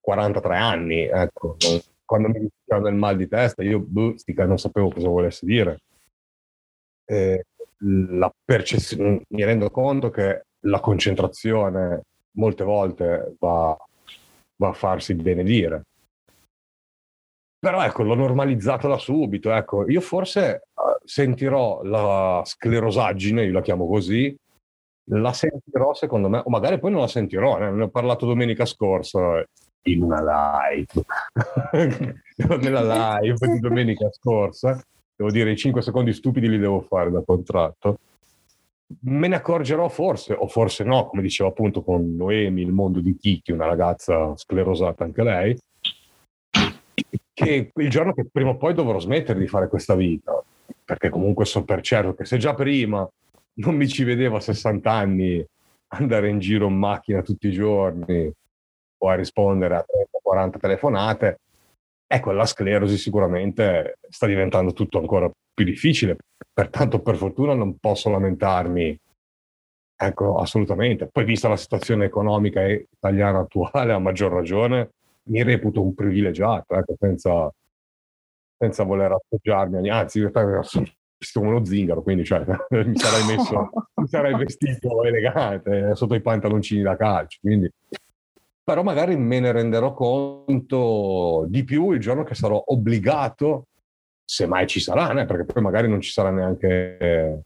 [0.00, 1.02] 43 anni.
[1.02, 4.14] Ecco, non, quando mi dicevano del mal di testa, io boh,
[4.46, 5.80] non sapevo cosa volesse dire.
[7.04, 7.44] Eh,
[7.80, 12.04] la percezione, mi rendo conto che la concentrazione
[12.38, 13.76] molte volte va,
[14.56, 15.82] va a farsi benedire.
[17.58, 19.52] Però ecco, l'ho normalizzata da subito.
[19.52, 24.34] Ecco, io forse uh, sentirò la sclerosaggine, io la chiamo così,
[25.10, 29.44] la sentirò secondo me, o magari poi non la sentirò, ne ho parlato domenica scorsa
[29.82, 31.04] in una live,
[32.60, 34.80] nella live di domenica scorsa,
[35.14, 37.98] devo dire i 5 secondi stupidi li devo fare da contratto,
[39.00, 43.16] me ne accorgerò forse, o forse no, come dicevo appunto con Noemi, il mondo di
[43.16, 45.58] Kiki, una ragazza sclerosata anche lei,
[47.34, 50.42] che il giorno che prima o poi dovrò smettere di fare questa vita,
[50.84, 53.08] perché comunque so per certo che se già prima
[53.54, 55.44] non mi ci vedevo a 60 anni
[55.88, 58.30] andare in giro in macchina tutti i giorni
[59.00, 59.84] o a rispondere a
[60.28, 61.40] 30-40 telefonate,
[62.06, 66.16] ecco, la sclerosi sicuramente sta diventando tutto ancora più difficile.
[66.52, 68.98] Pertanto, per fortuna, non posso lamentarmi.
[70.00, 71.08] Ecco, assolutamente.
[71.10, 74.90] Poi, vista la situazione economica italiana attuale, a maggior ragione,
[75.24, 77.52] mi reputo un privilegiato, ecco, senza,
[78.56, 79.88] senza voler appoggiarmi.
[79.90, 80.96] Anzi, sono
[81.32, 86.82] come uno zingaro, quindi cioè, mi sarei messo, mi sarei vestito elegante sotto i pantaloncini
[86.82, 87.38] da calcio.
[87.40, 87.70] Quindi
[88.68, 93.68] però magari me ne renderò conto di più il giorno che sarò obbligato
[94.22, 95.24] se mai ci sarà, né?
[95.24, 97.44] perché poi magari non ci sarà neanche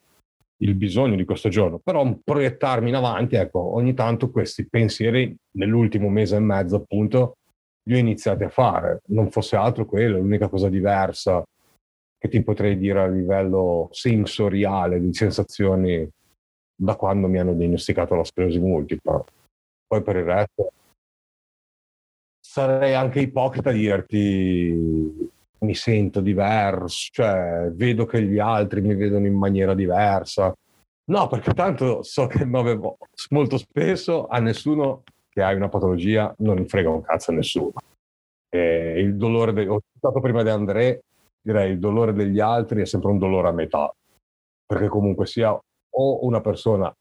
[0.56, 6.08] il bisogno di questo giorno, però proiettarmi in avanti, ecco, ogni tanto questi pensieri nell'ultimo
[6.08, 7.36] mese e mezzo appunto
[7.84, 11.40] li ho iniziati a fare, non fosse altro quello, l'unica cosa diversa
[12.18, 16.08] che ti potrei dire a livello sensoriale di sensazioni
[16.74, 19.24] da quando mi hanno diagnosticato la sclerosi multipla.
[19.86, 20.72] Poi per il resto
[22.52, 29.24] sarei anche ipocrita a dirti mi sento diverso, cioè vedo che gli altri mi vedono
[29.24, 30.52] in maniera diversa.
[31.04, 36.90] No, perché tanto so che molto spesso a nessuno che hai una patologia non frega
[36.90, 37.72] un cazzo a nessuno.
[38.50, 41.04] E il dolore, de- ho citato prima di André,
[41.40, 43.90] direi il dolore degli altri è sempre un dolore a metà,
[44.66, 46.94] perché comunque sia o una persona,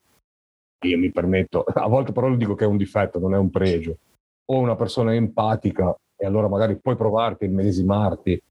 [0.85, 3.49] io mi permetto, a volte però lo dico che è un difetto, non è un
[3.49, 3.97] pregio,
[4.45, 8.41] o una persona empatica e allora magari puoi provarti, immedesimarti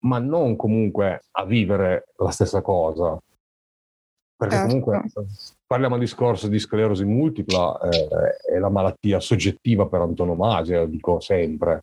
[0.00, 3.18] ma non comunque a vivere la stessa cosa.
[4.36, 4.68] Perché certo.
[4.68, 5.02] comunque
[5.66, 11.18] parliamo a discorso di sclerosi multipla, eh, è la malattia soggettiva per antonomasia, lo dico
[11.18, 11.82] sempre.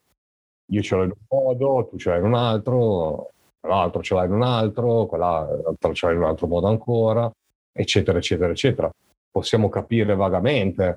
[0.72, 3.32] Io ce l'ho in un modo, tu ce l'hai in un altro,
[3.68, 7.30] l'altro ce l'hai in un altro, quell'altro ce l'hai in un altro modo ancora,
[7.74, 8.90] eccetera, eccetera, eccetera.
[9.30, 10.96] Possiamo capire vagamente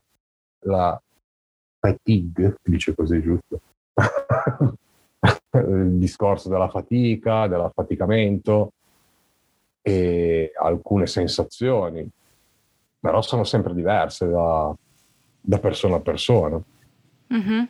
[0.61, 0.99] la
[1.89, 3.61] fatigue, dice così giusto,
[5.53, 8.73] il discorso della fatica, dell'affaticamento
[9.83, 12.09] e alcune sensazioni,
[13.01, 14.75] però sono sempre diverse da,
[15.41, 16.61] da persona a persona.
[17.33, 17.65] Mm-hmm.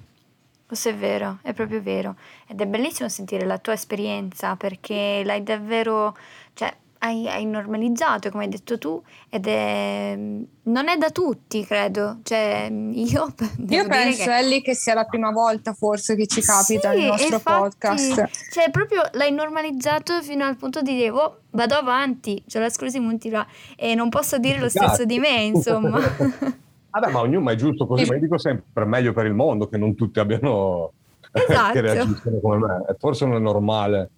[0.67, 2.17] Questo è vero, è proprio vero.
[2.47, 6.15] Ed è bellissimo sentire la tua esperienza perché l'hai davvero,
[6.53, 12.19] cioè, hai, hai, normalizzato, come hai detto tu, ed è, non è da tutti, credo.
[12.23, 13.35] Cioè, io,
[13.69, 14.37] io penso, che...
[14.37, 18.51] Ellie, che sia la prima volta forse che ci capita sì, nel nostro infatti, podcast.
[18.51, 23.01] Cioè, proprio l'hai normalizzato fino al punto di dire, oh, vado avanti, c'ho la sclerosi
[23.01, 25.99] multipla e non posso dire lo stesso di me, insomma.
[26.91, 29.79] Vabbè, ma ognuno è giusto così, ma io dico sempre, meglio per il mondo che
[29.79, 30.93] non tutti abbiano...
[31.31, 31.73] Esatto.
[31.75, 32.97] che reagiscono come me.
[32.99, 34.11] Forse non è normale.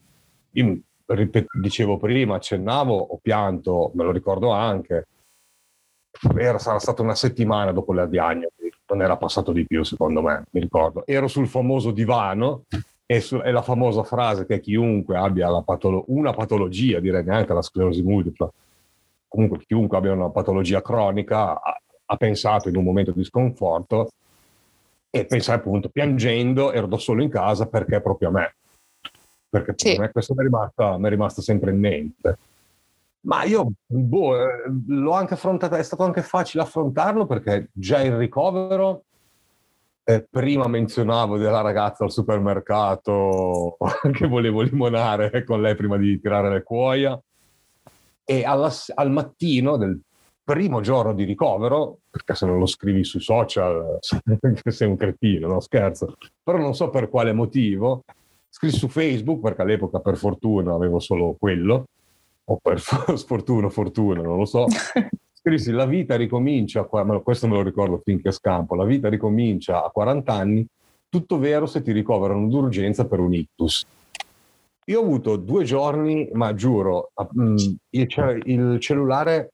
[0.52, 0.78] Io
[1.14, 5.06] ripet- dicevo prima, accennavo, ho pianto, me lo ricordo anche.
[6.36, 10.44] era, sarà stata una settimana dopo la diagnosi, non era passato di più secondo me,
[10.50, 11.06] mi ricordo.
[11.06, 12.64] Ero sul famoso divano
[13.06, 17.62] e, su, e la famosa frase che chiunque abbia patolo- una patologia, direi neanche la
[17.62, 18.50] sclerosi multipla,
[19.28, 24.10] comunque chiunque abbia una patologia cronica ha, ha pensato in un momento di sconforto
[25.08, 28.54] e pensai appunto piangendo ero da solo in casa perché proprio a me
[29.50, 29.90] perché sì.
[29.90, 32.38] per me questo mi è, rimasta, mi è rimasta sempre in mente.
[33.22, 38.16] Ma io boh, eh, l'ho anche affrontato, è stato anche facile affrontarlo perché già il
[38.16, 39.02] ricovero,
[40.04, 43.76] eh, prima menzionavo della ragazza al supermercato
[44.12, 47.20] che volevo limonare con lei prima di tirare le cuoia.
[48.24, 50.00] E alla, al mattino del
[50.42, 53.98] primo giorno di ricovero, perché se non lo scrivi sui social
[54.64, 58.04] sei un cretino, no scherzo, però non so per quale motivo,
[58.50, 61.86] scrissi su Facebook perché all'epoca per fortuna avevo solo quello
[62.44, 62.80] o per
[63.16, 64.66] sfortuna fortuna, non lo so.
[65.32, 70.32] Scrissi la vita ricomincia, questo me lo ricordo finché scampo, la vita ricomincia a 40
[70.34, 70.66] anni,
[71.08, 73.86] tutto vero se ti ricoverano d'urgenza per un ictus.
[74.84, 77.56] Io ho avuto due giorni, ma giuro, mm,
[77.90, 79.52] il, il cellulare,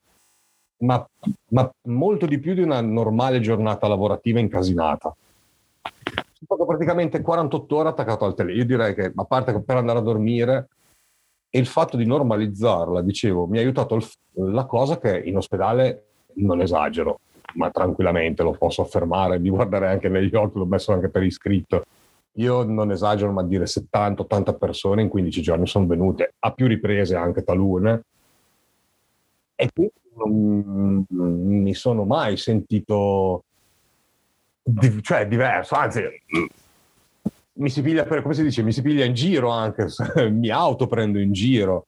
[0.79, 1.07] ma,
[1.51, 5.15] ma, molto di più di una normale giornata lavorativa incasinata.
[6.47, 8.63] Stato praticamente 48 ore attaccato al telefono.
[8.63, 10.69] Io direi che, a parte per andare a dormire,
[11.51, 16.05] e il fatto di normalizzarla, dicevo, mi ha aiutato il, la cosa che in ospedale
[16.35, 17.19] non esagero,
[17.55, 21.83] ma tranquillamente lo posso affermare, mi guarderei anche negli occhi, l'ho messo anche per iscritto.
[22.35, 27.17] Io non esagero, ma dire 70-80 persone in 15 giorni sono venute, a più riprese
[27.17, 28.03] anche talune,
[29.57, 33.43] e quindi non mi sono mai sentito
[35.03, 36.03] cioè diverso, anzi
[37.57, 39.87] mi si piglia, per, come si dice, mi si piglia in giro anche,
[40.31, 41.87] mi autoprendo in giro.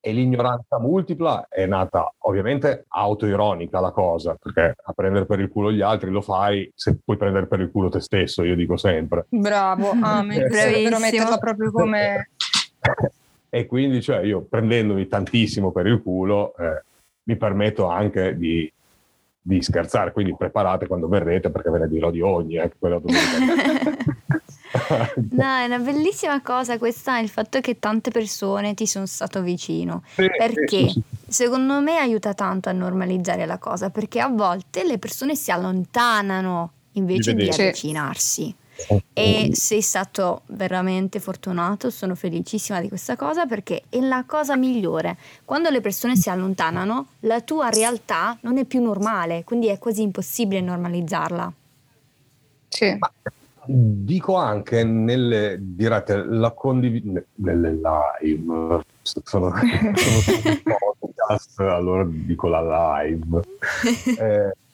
[0.00, 5.72] E l'ignoranza multipla è nata ovviamente autoironica la cosa, perché a prendere per il culo
[5.72, 9.26] gli altri lo fai se puoi prendere per il culo te stesso, io dico sempre.
[9.28, 12.30] Bravo, amen, per metterla proprio come...
[13.50, 16.84] e quindi cioè, io prendendomi tantissimo per il culo eh,
[17.24, 18.72] mi permetto anche di,
[19.46, 23.96] di, scherzare, quindi preparate quando verrete perché ve ne dirò di ogni, eh, quella domenica.
[25.30, 30.02] no, è una bellissima cosa questa, il fatto che tante persone ti sono stato vicino.
[30.14, 34.98] Sì, perché sì, secondo me aiuta tanto a normalizzare la cosa, perché a volte le
[34.98, 38.54] persone si allontanano invece di avvicinarsi.
[39.12, 45.16] E sei stato veramente fortunato, sono felicissima di questa cosa perché è la cosa migliore.
[45.44, 50.02] Quando le persone si allontanano, la tua realtà non è più normale, quindi è quasi
[50.02, 51.52] impossibile normalizzarla.
[52.68, 52.96] Sì.
[52.98, 53.10] Ma
[53.68, 59.52] Dico anche nelle dirette, la condivisione nelle live, sono, sono
[61.00, 63.40] podcast, allora dico la live.
[64.18, 64.54] Eh,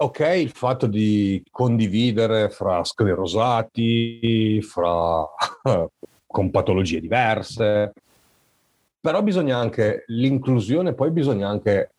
[0.00, 5.26] ok, il fatto di condividere fra sclerosati, fra
[6.26, 7.92] con patologie diverse,
[9.00, 11.90] però bisogna anche l'inclusione, poi bisogna anche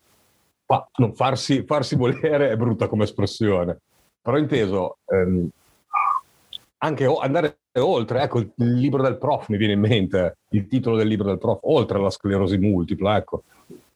[0.97, 3.79] non farsi, farsi volere, è brutta come espressione,
[4.21, 5.49] però inteso ehm,
[6.77, 11.07] anche andare oltre, ecco il libro del prof mi viene in mente, il titolo del
[11.07, 13.43] libro del prof, oltre alla sclerosi multipla, ecco,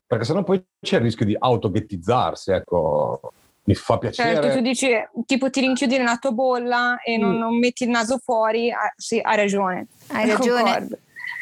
[0.05, 3.31] perché sennò poi c'è il rischio di autoghettizzarsi, ecco,
[3.65, 4.35] mi fa piacere.
[4.35, 4.89] Certo, tu dici,
[5.25, 9.19] tipo ti rinchiudi nella tua bolla e non, non metti il naso fuori, ah, sì,
[9.21, 9.87] hai ragione.
[10.07, 10.87] Hai ragione.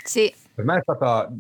[0.04, 0.34] Sì.
[0.54, 1.32] Per me è stata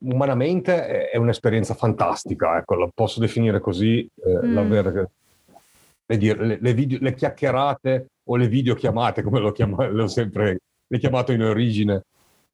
[0.00, 4.54] umanamente è un'esperienza fantastica, ecco, la posso definire così, eh, mm.
[4.54, 5.10] l'aver
[6.06, 11.32] le, le, video, le chiacchierate o le videochiamate, come l'ho, chiamato, l'ho sempre l'ho chiamato
[11.32, 12.04] in origine,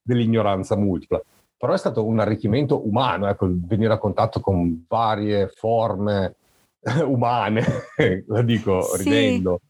[0.00, 1.20] dell'ignoranza multipla.
[1.56, 6.34] Però è stato un arricchimento umano, ecco, venire a contatto con varie forme
[7.04, 7.64] umane,
[8.26, 9.02] la dico sì.
[9.02, 9.60] ridendo,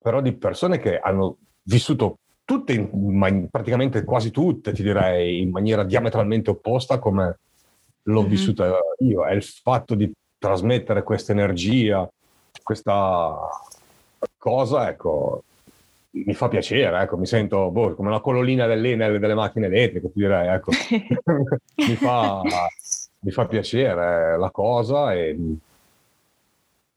[0.00, 5.84] però di persone che hanno vissuto tutte, in, praticamente quasi tutte, ti direi, in maniera
[5.84, 7.38] diametralmente opposta come
[8.02, 8.30] l'ho mm-hmm.
[8.30, 9.26] vissuta io.
[9.26, 12.08] È il fatto di trasmettere questa energia,
[12.62, 13.36] questa
[14.38, 15.42] cosa, ecco,
[16.10, 20.20] mi fa piacere, ecco, mi sento boh, come una colonnina dell'Enel delle macchine elettriche, ti
[20.20, 20.70] direi, ecco.
[21.76, 22.42] mi, fa,
[23.20, 25.36] mi, fa, piacere la cosa e,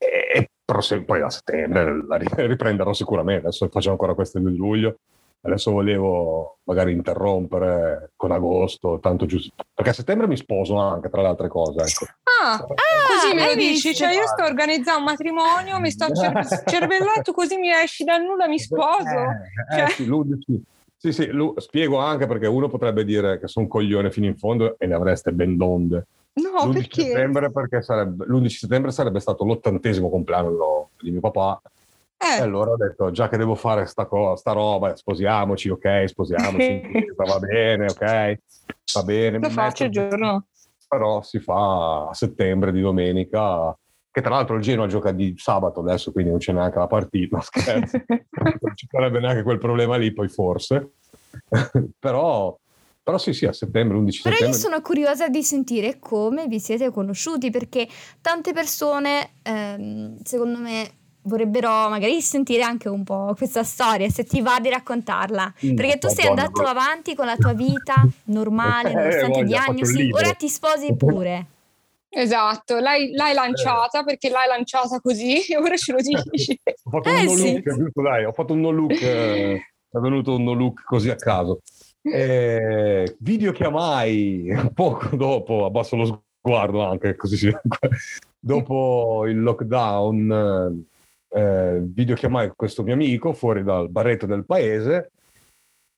[0.02, 4.98] e, e poi a settembre la riprenderò sicuramente, adesso faccio ancora questo di luglio,
[5.44, 9.56] Adesso volevo magari interrompere con agosto, tanto giusto.
[9.74, 11.80] Perché a settembre mi sposo anche, tra le altre cose.
[11.80, 12.06] Ecco.
[12.44, 12.68] Ah, ah,
[13.08, 13.96] così me lo dici?
[13.96, 18.48] Cioè, io sto organizzando un matrimonio, mi sto cer- cervellato, così mi esci dal nulla,
[18.48, 19.10] mi sposo.
[19.10, 19.84] Eh, cioè...
[19.86, 20.62] eh, sì, lui, sì.
[20.96, 24.38] Sì, sì, lui, spiego anche perché uno potrebbe dire che sono un coglione fino in
[24.38, 26.06] fondo e ne avreste ben donde.
[26.34, 27.02] No, l'11 perché?
[27.04, 31.62] Settembre perché sarebbe, l'11 settembre sarebbe stato l'ottantesimo compleanno di mio papà.
[32.18, 32.38] Eh.
[32.38, 36.82] E allora ho detto, già che devo fare sta, co- sta roba, sposiamoci, ok, sposiamoci,
[37.18, 38.38] va bene, ok,
[38.94, 39.40] va bene.
[39.40, 40.46] Lo faccio il giorno.
[40.88, 43.76] Però si fa a settembre di domenica,
[44.12, 47.42] che tra l'altro il Genoa gioca di sabato adesso, quindi non c'è neanche la partita,
[47.42, 48.04] scherzo.
[48.08, 50.94] non ci sarebbe neanche quel problema lì, poi forse.
[51.98, 52.58] però,
[53.04, 54.60] però sì, sì, a settembre, 11 Però io settembre.
[54.62, 57.88] sono curiosa di sentire come vi siete conosciuti perché
[58.22, 60.90] tante persone, ehm, secondo me,
[61.24, 65.54] vorrebbero magari sentire anche un po' questa storia, se ti va di raccontarla.
[65.66, 66.72] Mm, Perché tu sei Madonna, andato bro.
[66.72, 71.46] avanti con la tua vita normale, Eh, nonostante un diagnosi, ora ti sposi pure.
[72.14, 76.60] Esatto, l'hai, l'hai lanciata perché l'hai lanciata così e ora ce lo dici.
[76.84, 77.54] Ho fatto Eh, un no sì.
[77.54, 79.56] look, giusto dai, ho fatto un no look, eh,
[79.90, 81.60] è venuto un no look così a caso.
[82.04, 87.52] Eh, videochiamai poco dopo, abbasso lo sguardo anche così si
[88.40, 90.86] dopo il lockdown,
[91.30, 95.12] eh, videochiamai questo mio amico fuori dal baretto del paese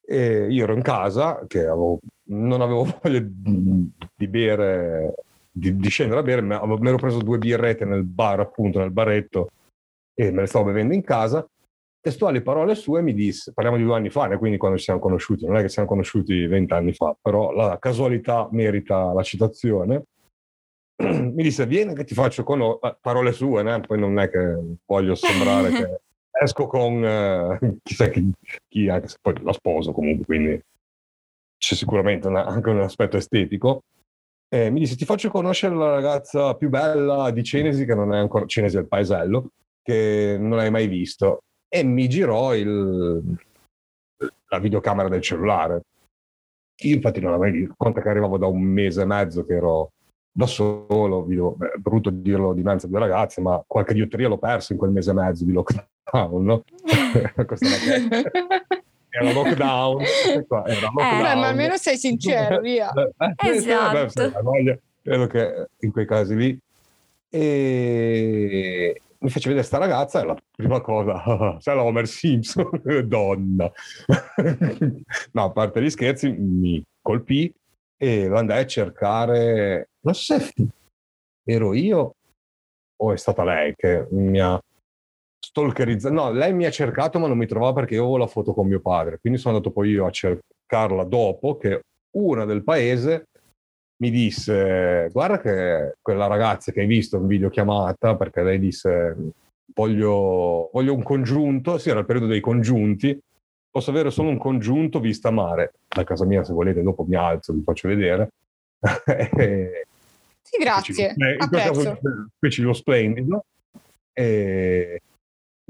[0.06, 5.14] e io ero in casa che avevo- non avevo voglia di, bere,
[5.50, 8.92] di, di scendere a bere, ma mi ero preso due birrette nel bar appunto, nel
[8.92, 9.52] baretto
[10.14, 11.48] e me le stavo bevendo in casa.
[12.04, 15.46] Testuali parole sue mi disse, parliamo di due anni fa, quindi quando ci siamo conosciuti,
[15.46, 20.04] non è che siamo conosciuti vent'anni fa, però la casualità merita la citazione.
[21.02, 23.80] Mi disse, vieni che ti faccio conoscere, parole sue, né?
[23.80, 26.02] poi non è che voglio sembrare che
[26.44, 28.30] esco con eh, chissà chi,
[28.68, 30.62] chi, anche se poi la sposo comunque, quindi
[31.58, 33.84] c'è sicuramente una- anche un aspetto estetico.
[34.54, 38.18] E mi disse, ti faccio conoscere la ragazza più bella di Cenesi, che non è
[38.18, 39.52] ancora Cenesi è il paesello,
[39.82, 41.44] che non hai mai visto.
[41.76, 43.36] E mi girò il-
[44.50, 45.82] la videocamera del cellulare.
[46.84, 49.56] Io infatti non l'avevo mai visto, conta che arrivavo da un mese e mezzo che
[49.56, 49.90] ero
[50.32, 54.38] da solo, devo- beh, è brutto dirlo dinanzi a due ragazze, ma qualche diotria l'ho
[54.38, 56.64] perso in quel mese e mezzo di lockdown, no?
[59.16, 60.04] Era lockdown,
[60.48, 61.22] qua, era lockdown.
[61.22, 62.92] Beh, ma almeno sei sincero, via.
[63.18, 64.32] Eh, sì, sì, Esatto.
[64.44, 66.56] voglia, credo che in quei casi lì.
[67.30, 71.24] E mi fece vedere sta ragazza e la prima cosa,
[71.60, 72.70] sai la Simpson,
[73.08, 73.72] donna.
[75.32, 77.52] no, a parte gli scherzi, mi colpì
[77.98, 80.54] e lo andai a cercare, non so se
[81.46, 82.16] ero io
[83.02, 84.60] o è stata lei che mi ha
[85.40, 86.14] stalkerizzato.
[86.14, 88.68] No, lei mi ha cercato ma non mi trovava perché io avevo la foto con
[88.68, 91.82] mio padre, quindi sono andato poi io a cercarla dopo che
[92.18, 93.28] una del paese
[94.04, 99.16] mi disse guarda che quella ragazza che hai visto in videochiamata perché lei disse
[99.74, 103.18] voglio, voglio un congiunto, sì era il periodo dei congiunti,
[103.72, 107.54] posso avere solo un congiunto vista mare, da casa mia se volete dopo mi alzo,
[107.54, 108.30] vi faccio vedere.
[110.46, 112.00] Sì, grazie, in quel caso
[112.38, 113.46] feci lo splendido.
[114.12, 115.02] E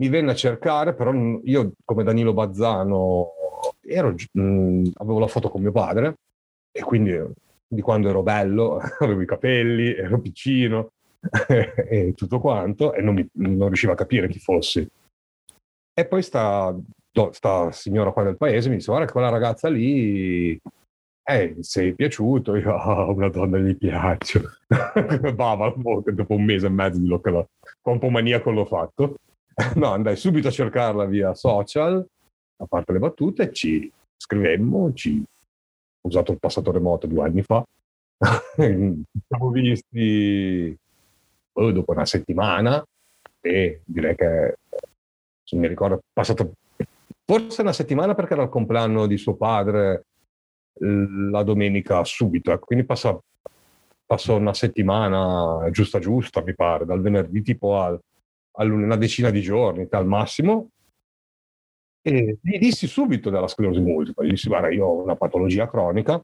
[0.01, 1.13] mi venne a cercare, però
[1.43, 3.29] io come Danilo Bazzano
[3.79, 6.15] ero, mh, avevo la foto con mio padre
[6.69, 7.17] e quindi
[7.73, 10.91] di quando ero bello, avevo i capelli, ero piccino
[11.47, 14.87] e tutto quanto e non, mi- non riuscivo a capire chi fossi.
[15.95, 16.75] E poi sta,
[17.31, 20.59] sta signora qua del paese mi disse guarda quella ragazza lì
[21.25, 22.55] eh, sei piaciuto?
[22.55, 24.41] Io, ah, una donna gli piaccio.
[25.33, 27.45] Bava, dopo un mese e mezzo di lockdown,
[27.83, 29.15] un po' maniaco l'ho fatto.
[29.75, 32.05] No, andai subito a cercarla via social,
[32.57, 35.23] a parte le battute, ci scrivemmo, ci...
[36.03, 37.63] usato il passato remoto due anni fa.
[38.55, 40.77] Ci siamo visti
[41.53, 42.83] oh, dopo una settimana
[43.41, 44.57] e direi che,
[45.43, 46.53] se mi ricordo, è passato
[47.25, 50.05] forse una settimana perché era il compleanno di suo padre
[50.79, 53.17] la domenica subito, ecco, quindi passa,
[54.05, 57.99] passò una settimana giusta giusta, mi pare, dal venerdì tipo al,
[58.71, 60.69] una decina di giorni al massimo.
[62.05, 66.21] E gli dissi subito della sclerosi multipla, gli dissi guarda io ho una patologia cronica,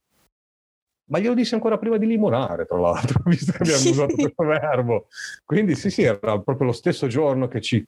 [1.05, 5.07] ma glielo dissi ancora prima di limonare, tra l'altro, visto che abbiamo usato questo verbo.
[5.45, 7.81] Quindi sì, sì, era proprio lo stesso giorno che ci,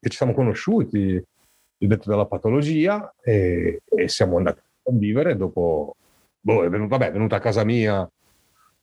[0.00, 1.22] che ci siamo conosciuti,
[1.80, 5.94] gli ho detto della patologia e, e siamo andati a convivere dopo,
[6.40, 8.10] boh, è venuta, vabbè, è venuta a casa mia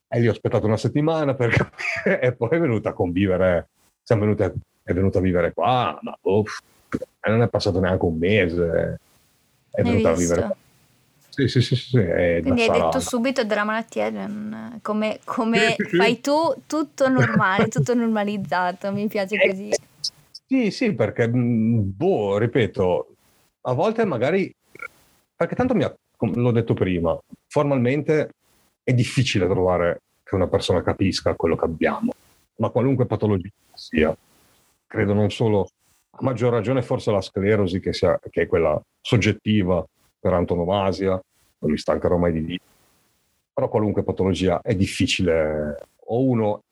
[0.07, 3.69] e lì ho aspettato una settimana per capire e poi è venuta a convivere,
[4.03, 6.63] siamo venuti a- è venuta a vivere qua, ma uff, e
[7.29, 8.99] non è passato neanche un mese,
[9.71, 10.55] è Hai venuta a vivere.
[11.29, 16.53] Sì, sì, sì, sì, Quindi hai detto subito della malattia, non- come, come fai tu,
[16.65, 19.73] tutto normale, tutto normalizzato, mi piace così.
[20.47, 23.15] Sì, sì, perché, mh, boh, ripeto,
[23.61, 24.49] a volte magari,
[25.35, 27.17] perché tanto mi ha, l'ho detto prima,
[27.47, 28.29] formalmente
[28.83, 32.13] è difficile trovare che una persona capisca quello che abbiamo,
[32.57, 34.15] ma qualunque patologia sia.
[34.87, 35.67] Credo non solo,
[36.17, 39.85] a maggior ragione forse la sclerosi, che, sia, che è quella soggettiva
[40.19, 42.61] per antonomasia, non mi stancherò mai di dire,
[43.53, 46.63] però qualunque patologia è difficile, o uno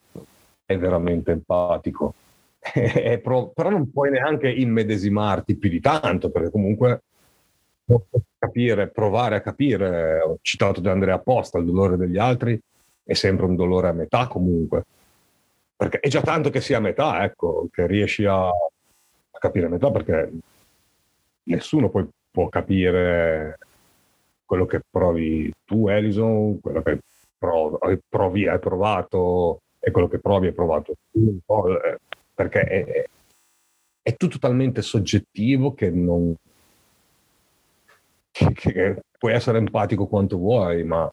[0.65, 2.13] è veramente empatico,
[3.21, 7.01] però non puoi neanche immedesimarti più di tanto, perché comunque
[8.37, 12.57] capire, provare a capire, ho citato di Andrea apposta, il dolore degli altri
[13.03, 14.85] è sempre un dolore a metà comunque,
[15.75, 18.49] perché è già tanto che sia a metà, ecco, che riesci a
[19.43, 20.31] capire a metà, perché
[21.43, 23.57] nessuno poi può capire
[24.45, 26.99] quello che provi tu, Elison, quello che
[27.37, 31.97] provi, provi hai provato e quello che provi hai provato tu, eh,
[32.33, 33.05] perché è,
[34.01, 36.33] è tutto talmente soggettivo che non,
[38.31, 41.11] che, che puoi essere empatico quanto vuoi, ma...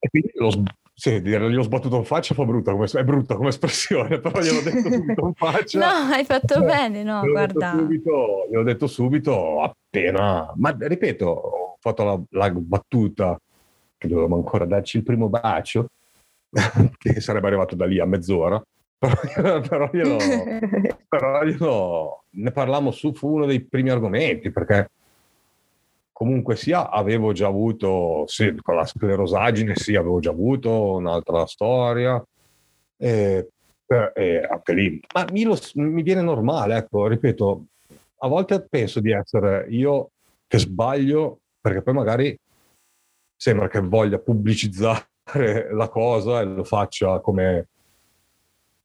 [0.00, 0.50] E quindi lo,
[0.98, 4.62] sì, dire glielo sbattuto in faccia fa brutta come, è brutta come espressione, però gliel'ho
[4.62, 5.78] detto subito in faccia.
[5.78, 7.70] no, hai fatto bene, no, gliel'ho guarda.
[7.70, 10.52] Detto subito, gliel'ho detto subito appena...
[10.56, 13.40] Ma ripeto, ho fatto la, la battuta
[13.96, 15.86] che dovevamo ancora darci il primo bacio,
[16.98, 18.60] che sarebbe arrivato da lì a mezz'ora.
[18.98, 19.14] Però,
[19.62, 20.16] però, glielo,
[21.08, 24.90] però glielo, ne parlammo su, fu uno dei primi argomenti, perché
[26.18, 32.20] comunque sia avevo già avuto, sì, con la sclerosagine sì, avevo già avuto un'altra storia,
[32.96, 33.50] e,
[34.14, 37.66] e anche lì, ma mi, lo, mi, viene normale, ecco, ripeto,
[38.18, 40.10] a volte penso di essere io
[40.48, 42.36] che sbaglio, perché poi magari
[43.36, 45.06] sembra che voglia pubblicizzare
[45.70, 47.68] la cosa e lo faccia come...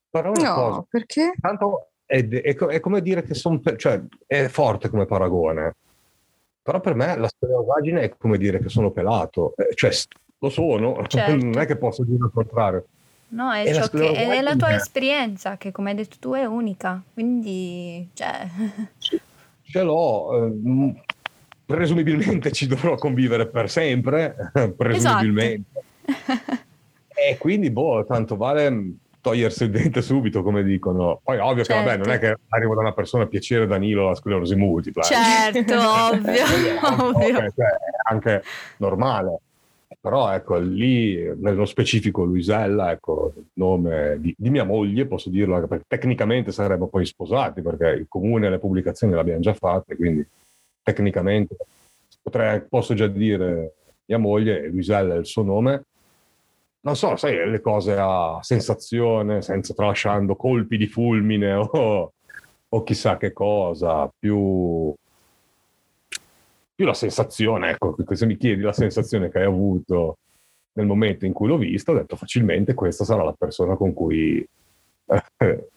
[0.08, 1.34] Però no, cosa, perché?
[1.42, 3.60] Tanto è, è, è, come dire che sono...
[3.76, 5.78] Cioè, è forte come paragone
[6.64, 9.92] però per me la sclerosaggine è come dire che sono pelato, eh, cioè
[10.40, 11.36] lo sono, certo.
[11.36, 12.86] non è che posso dire il contrario.
[13.34, 17.02] No, è, è, che, è la tua esperienza che come hai detto tu è unica,
[17.14, 18.48] quindi cioè...
[19.64, 21.02] Ce l'ho, eh,
[21.66, 24.36] presumibilmente ci dovrò convivere per sempre,
[24.78, 25.82] presumibilmente.
[26.06, 26.62] Esatto.
[27.10, 31.22] e quindi, boh, tanto vale togliersi il dente subito, come dicono.
[31.24, 31.82] Poi ovvio certo.
[31.82, 32.36] che vabbè, non è certo.
[32.36, 35.02] che arrivo da una persona a piacere Danilo la sclerosi multipla.
[35.14, 35.54] Eh.
[35.54, 36.44] Certo, ovvio,
[37.08, 37.38] ovvio.
[37.38, 38.44] Okay, cioè, è anche
[38.78, 39.40] normale.
[40.02, 45.66] Però ecco, lì nello specifico Luisella, ecco, il nome di, di, mia moglie, posso dirlo,
[45.66, 49.96] perché tecnicamente saremmo poi sposati, perché il comune e le pubblicazioni le abbiamo già fatte,
[49.96, 50.28] quindi
[50.82, 51.56] tecnicamente
[52.22, 55.84] potrei, posso già dire mia moglie, Luisella è il suo nome,
[56.84, 62.14] non so, sai, le cose a sensazione, senza tralasciando colpi di fulmine o,
[62.70, 64.94] o chissà che cosa, più,
[66.76, 70.18] più la sensazione, ecco, se mi chiedi la sensazione che hai avuto
[70.74, 74.46] nel momento in cui l'ho vista, ho detto facilmente questa sarà la persona con cui
[75.38, 75.68] eh,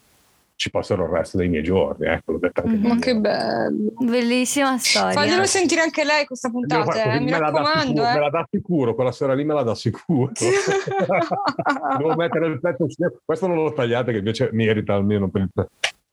[0.57, 2.07] ci passerò il resto dei miei giorni.
[2.07, 3.93] Ecco, l'ho detto anche Ma che bello!
[3.99, 5.13] Bellissima storia.
[5.13, 8.03] Faglielo sentire anche lei questa puntata, eh, mi raccomando.
[8.03, 8.15] Sicuro, eh.
[8.15, 10.33] Me la dà sicuro, quella sera lì me la dà sicuro.
[11.99, 12.87] Devo mettere il petto
[13.25, 15.51] Questo non lo tagliate, che invece merita almeno per il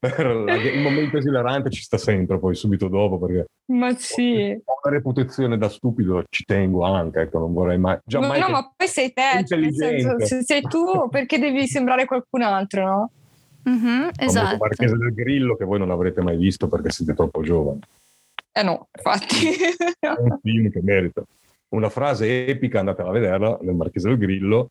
[0.09, 5.57] il momento esilarante ci sta sempre poi subito dopo perché ma sì ho una reputazione
[5.57, 8.87] da stupido ci tengo anche ecco non vorrei mai già no, mai no ma poi
[8.89, 13.11] sei te cioè, nel senso, se sei tu perché devi sembrare qualcun altro no?
[13.70, 14.57] Mm-hmm, esatto.
[14.57, 17.80] Marchese del Grillo che voi non avrete mai visto perché siete troppo giovani.
[18.51, 19.55] Eh no, infatti.
[19.99, 21.24] È un film che merita.
[21.70, 24.70] Una frase epica, andatela a vederla, nel Marchese del Grillo.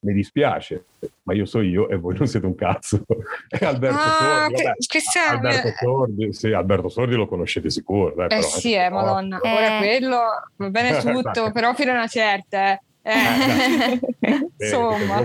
[0.00, 0.86] Mi dispiace,
[1.22, 3.04] ma io so io e voi non siete un cazzo.
[3.48, 4.62] E Alberto ah, Sordi.
[4.62, 5.28] Vabbè, questa...
[5.28, 8.12] Alberto Sordi, sì, Alberto Sordi lo conoscete sicuro.
[8.16, 9.38] Dai, eh però, sì, eh, madonna.
[9.38, 9.54] Eh.
[9.54, 10.18] Ora quello
[10.56, 12.80] va bene tutto, però fino a una certa.
[13.02, 14.00] Eh.
[14.18, 14.48] eh.
[14.58, 15.24] Insomma.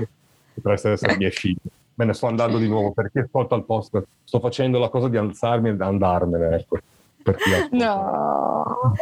[0.54, 1.58] Potreste essere miei figli
[1.98, 5.18] me ne sto andando di nuovo perché sto al posto, sto facendo la cosa di
[5.18, 6.78] alzarmi e andarmene, ecco.
[7.72, 8.94] No.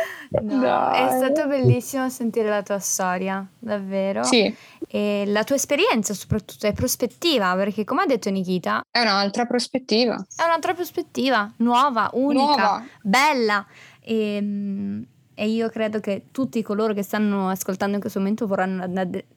[0.41, 4.23] no, è stato bellissimo sentire la tua storia, davvero.
[4.23, 4.51] Sì.
[4.87, 8.81] E la tua esperienza soprattutto è prospettiva, perché come ha detto Nikita...
[8.89, 10.25] È un'altra prospettiva.
[10.35, 12.83] È un'altra prospettiva, nuova, unica, nuova.
[13.03, 13.63] bella.
[13.99, 15.05] E, ehm,
[15.35, 18.89] e io credo che tutti coloro che stanno ascoltando in questo momento vorranno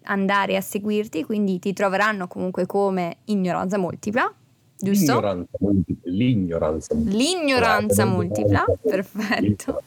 [0.04, 4.32] andare a seguirti, quindi ti troveranno comunque come ignoranza multipla,
[4.78, 5.12] giusto?
[5.14, 6.10] L'ignoranza multipla.
[6.12, 9.82] L'ignoranza multipla, l'ignoranza multipla perfetto.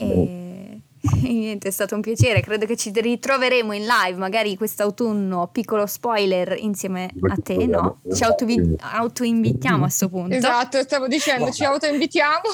[0.00, 0.80] E...
[1.22, 6.56] Niente, è stato un piacere, credo che ci ritroveremo in live, magari quest'autunno, piccolo spoiler
[6.58, 8.00] insieme a te, no?
[8.12, 10.34] Ci autoinvitiamo a questo punto.
[10.34, 12.48] Esatto, stavo dicendo, ci autoinvitiamo.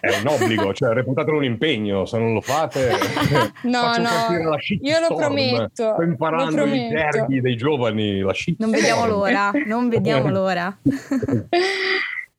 [0.00, 2.90] È un obbligo, cioè reputatelo un impegno, se non lo fate
[3.64, 5.92] no, no, io lo prometto.
[5.94, 6.94] Sto imparando prometto.
[6.94, 10.78] i gerghi dei giovani, la Non vediamo l'ora, non vediamo l'ora.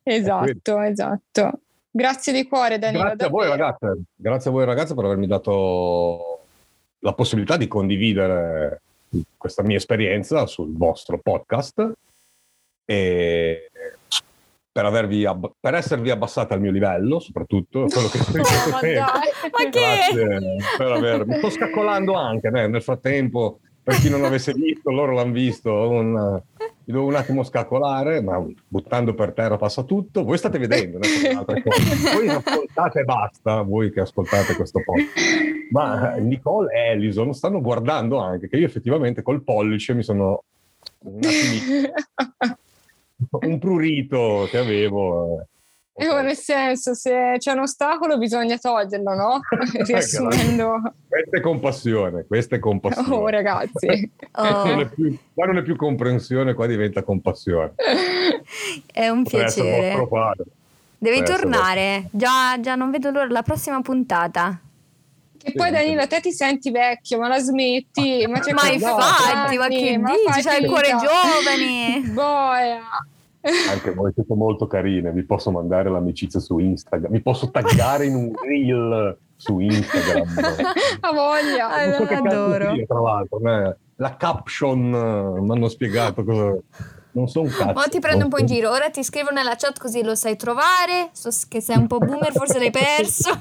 [0.03, 1.59] esatto, esatto.
[1.91, 3.03] Grazie di cuore Danilo.
[3.03, 3.41] Grazie davvero.
[3.43, 6.39] a voi ragazze, grazie a voi ragazze per avermi dato
[6.99, 8.81] la possibilità di condividere
[9.37, 11.91] questa mia esperienza sul vostro podcast
[12.85, 13.69] e
[14.71, 18.77] per, avervi ab- per esservi abbassata al mio livello, soprattutto quello che sto dicendo ma,
[18.77, 20.57] ma che?
[20.77, 21.37] per avermi.
[21.37, 22.67] Sto scaccolando anche né?
[22.67, 23.59] nel frattempo.
[23.81, 25.71] Per chi non l'avesse visto, loro l'hanno visto.
[25.71, 30.23] Un, mi devo un attimo scaccolare, ma buttando per terra passa tutto.
[30.23, 30.99] Voi state vedendo
[31.35, 32.13] altre cose.
[32.13, 35.71] Voi ascoltate e basta, voi che ascoltate questo podcast.
[35.71, 40.43] Ma Nicole e Ellison stanno guardando anche che io effettivamente col pollice mi sono
[40.99, 41.91] un attimino
[43.45, 45.45] un prurito che avevo.
[45.93, 46.23] Eh, okay.
[46.23, 49.39] nel senso, se c'è un ostacolo bisogna toglierlo, no?
[49.83, 50.93] Riassumendo.
[51.07, 53.15] Questa è compassione, questa è compassione.
[53.15, 54.11] Oh, ragazzi.
[54.31, 54.63] Oh.
[54.63, 57.73] Non più, qua non è più comprensione, qua diventa compassione.
[58.85, 60.07] È un Potrei piacere.
[60.97, 64.61] Devi Potrei tornare, già, già non vedo l'ora, la prossima puntata.
[65.41, 68.25] Che poi Danilo, te ti senti vecchio, ma la smetti.
[68.27, 70.41] Ma, ma infatti, ma che ma dici?
[70.41, 72.11] C'hai il cuore giovane.
[72.11, 72.81] Boia.
[73.69, 78.15] Anche voi siete molto carine, vi posso mandare l'amicizia su Instagram, mi posso taggare in
[78.15, 80.27] un reel su Instagram.
[80.99, 82.73] A voglia, ah, so adoro.
[82.73, 83.77] Dire, tra l'altro, eh.
[83.95, 86.57] la caption eh, mi hanno spiegato cosa...
[87.11, 87.73] Non so un cazzo.
[87.73, 90.35] Ma ti prendo un po' in giro, ora ti scrivo nella chat così lo sai
[90.35, 93.31] trovare, so che sei un po' boomer, forse l'hai perso.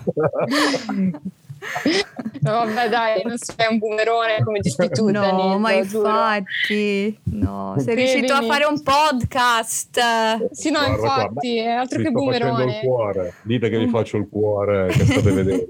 [2.40, 5.06] No, vabbè, dai, non sei un boomerone come dici tu.
[5.10, 10.50] No, Danilo, ma infatti, no, sei riuscito a fare un podcast.
[10.52, 12.64] Sì, no, guarda, infatti, è altro che boomerone.
[12.64, 13.34] il cuore.
[13.42, 13.90] Dite che vi mm.
[13.90, 15.66] faccio il cuore che state vedendo.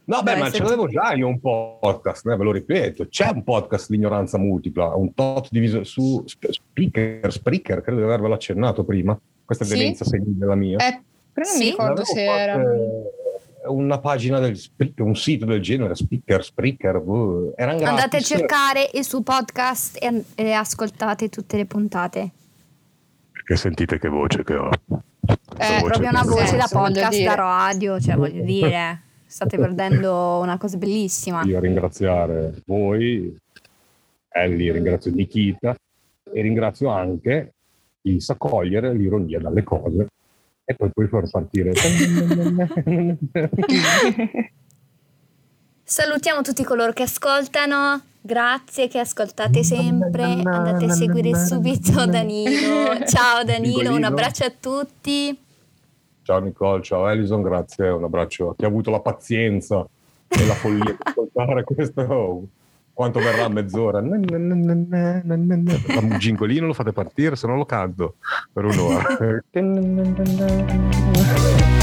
[0.05, 3.07] No, beh, ma ce l'avevo già io un podcast, eh, ve lo ripeto.
[3.07, 8.33] C'è un podcast di ignoranza multipla, un tot diviso su Speaker, Spreaker, credo di avervelo
[8.33, 9.17] accennato prima.
[9.45, 9.77] Questa è sì?
[9.77, 10.77] demenza senile la mia.
[10.85, 11.01] Eh,
[11.31, 11.63] però non sì?
[11.63, 12.61] mi ricordo se era
[13.65, 14.59] una pagina del
[14.97, 20.51] un sito del genere, Speaker, Spreaker, uh, Andate a cercare il suo podcast e, e,
[20.51, 22.31] ascoltate tutte le puntate.
[23.31, 24.69] Perché sentite che voce che ho.
[25.57, 30.77] È proprio una voce da podcast, da radio, cioè voglio dire, state perdendo una cosa
[30.77, 31.43] bellissima.
[31.43, 33.35] Io ringraziare voi,
[34.29, 35.75] Ellie, ringrazio Nikita
[36.31, 37.53] e ringrazio anche
[38.01, 40.07] chi sa cogliere l'ironia dalle cose
[40.65, 41.71] e poi puoi far partire.
[45.83, 53.05] Salutiamo tutti coloro che ascoltano, grazie che ascoltate sempre, andate a seguire subito Danilo.
[53.05, 55.37] Ciao Danilo, un abbraccio a tutti.
[56.23, 58.51] Ciao Nicole, ciao Elison, grazie, un abbraccio.
[58.51, 59.85] A chi ha avuto la pazienza
[60.27, 62.47] e la follia di ascoltare questo
[62.93, 63.99] quanto verrà mezz'ora?
[63.99, 64.17] Un
[66.19, 68.15] gingolino lo fate partire, se no lo canto
[68.51, 69.17] per un'ora.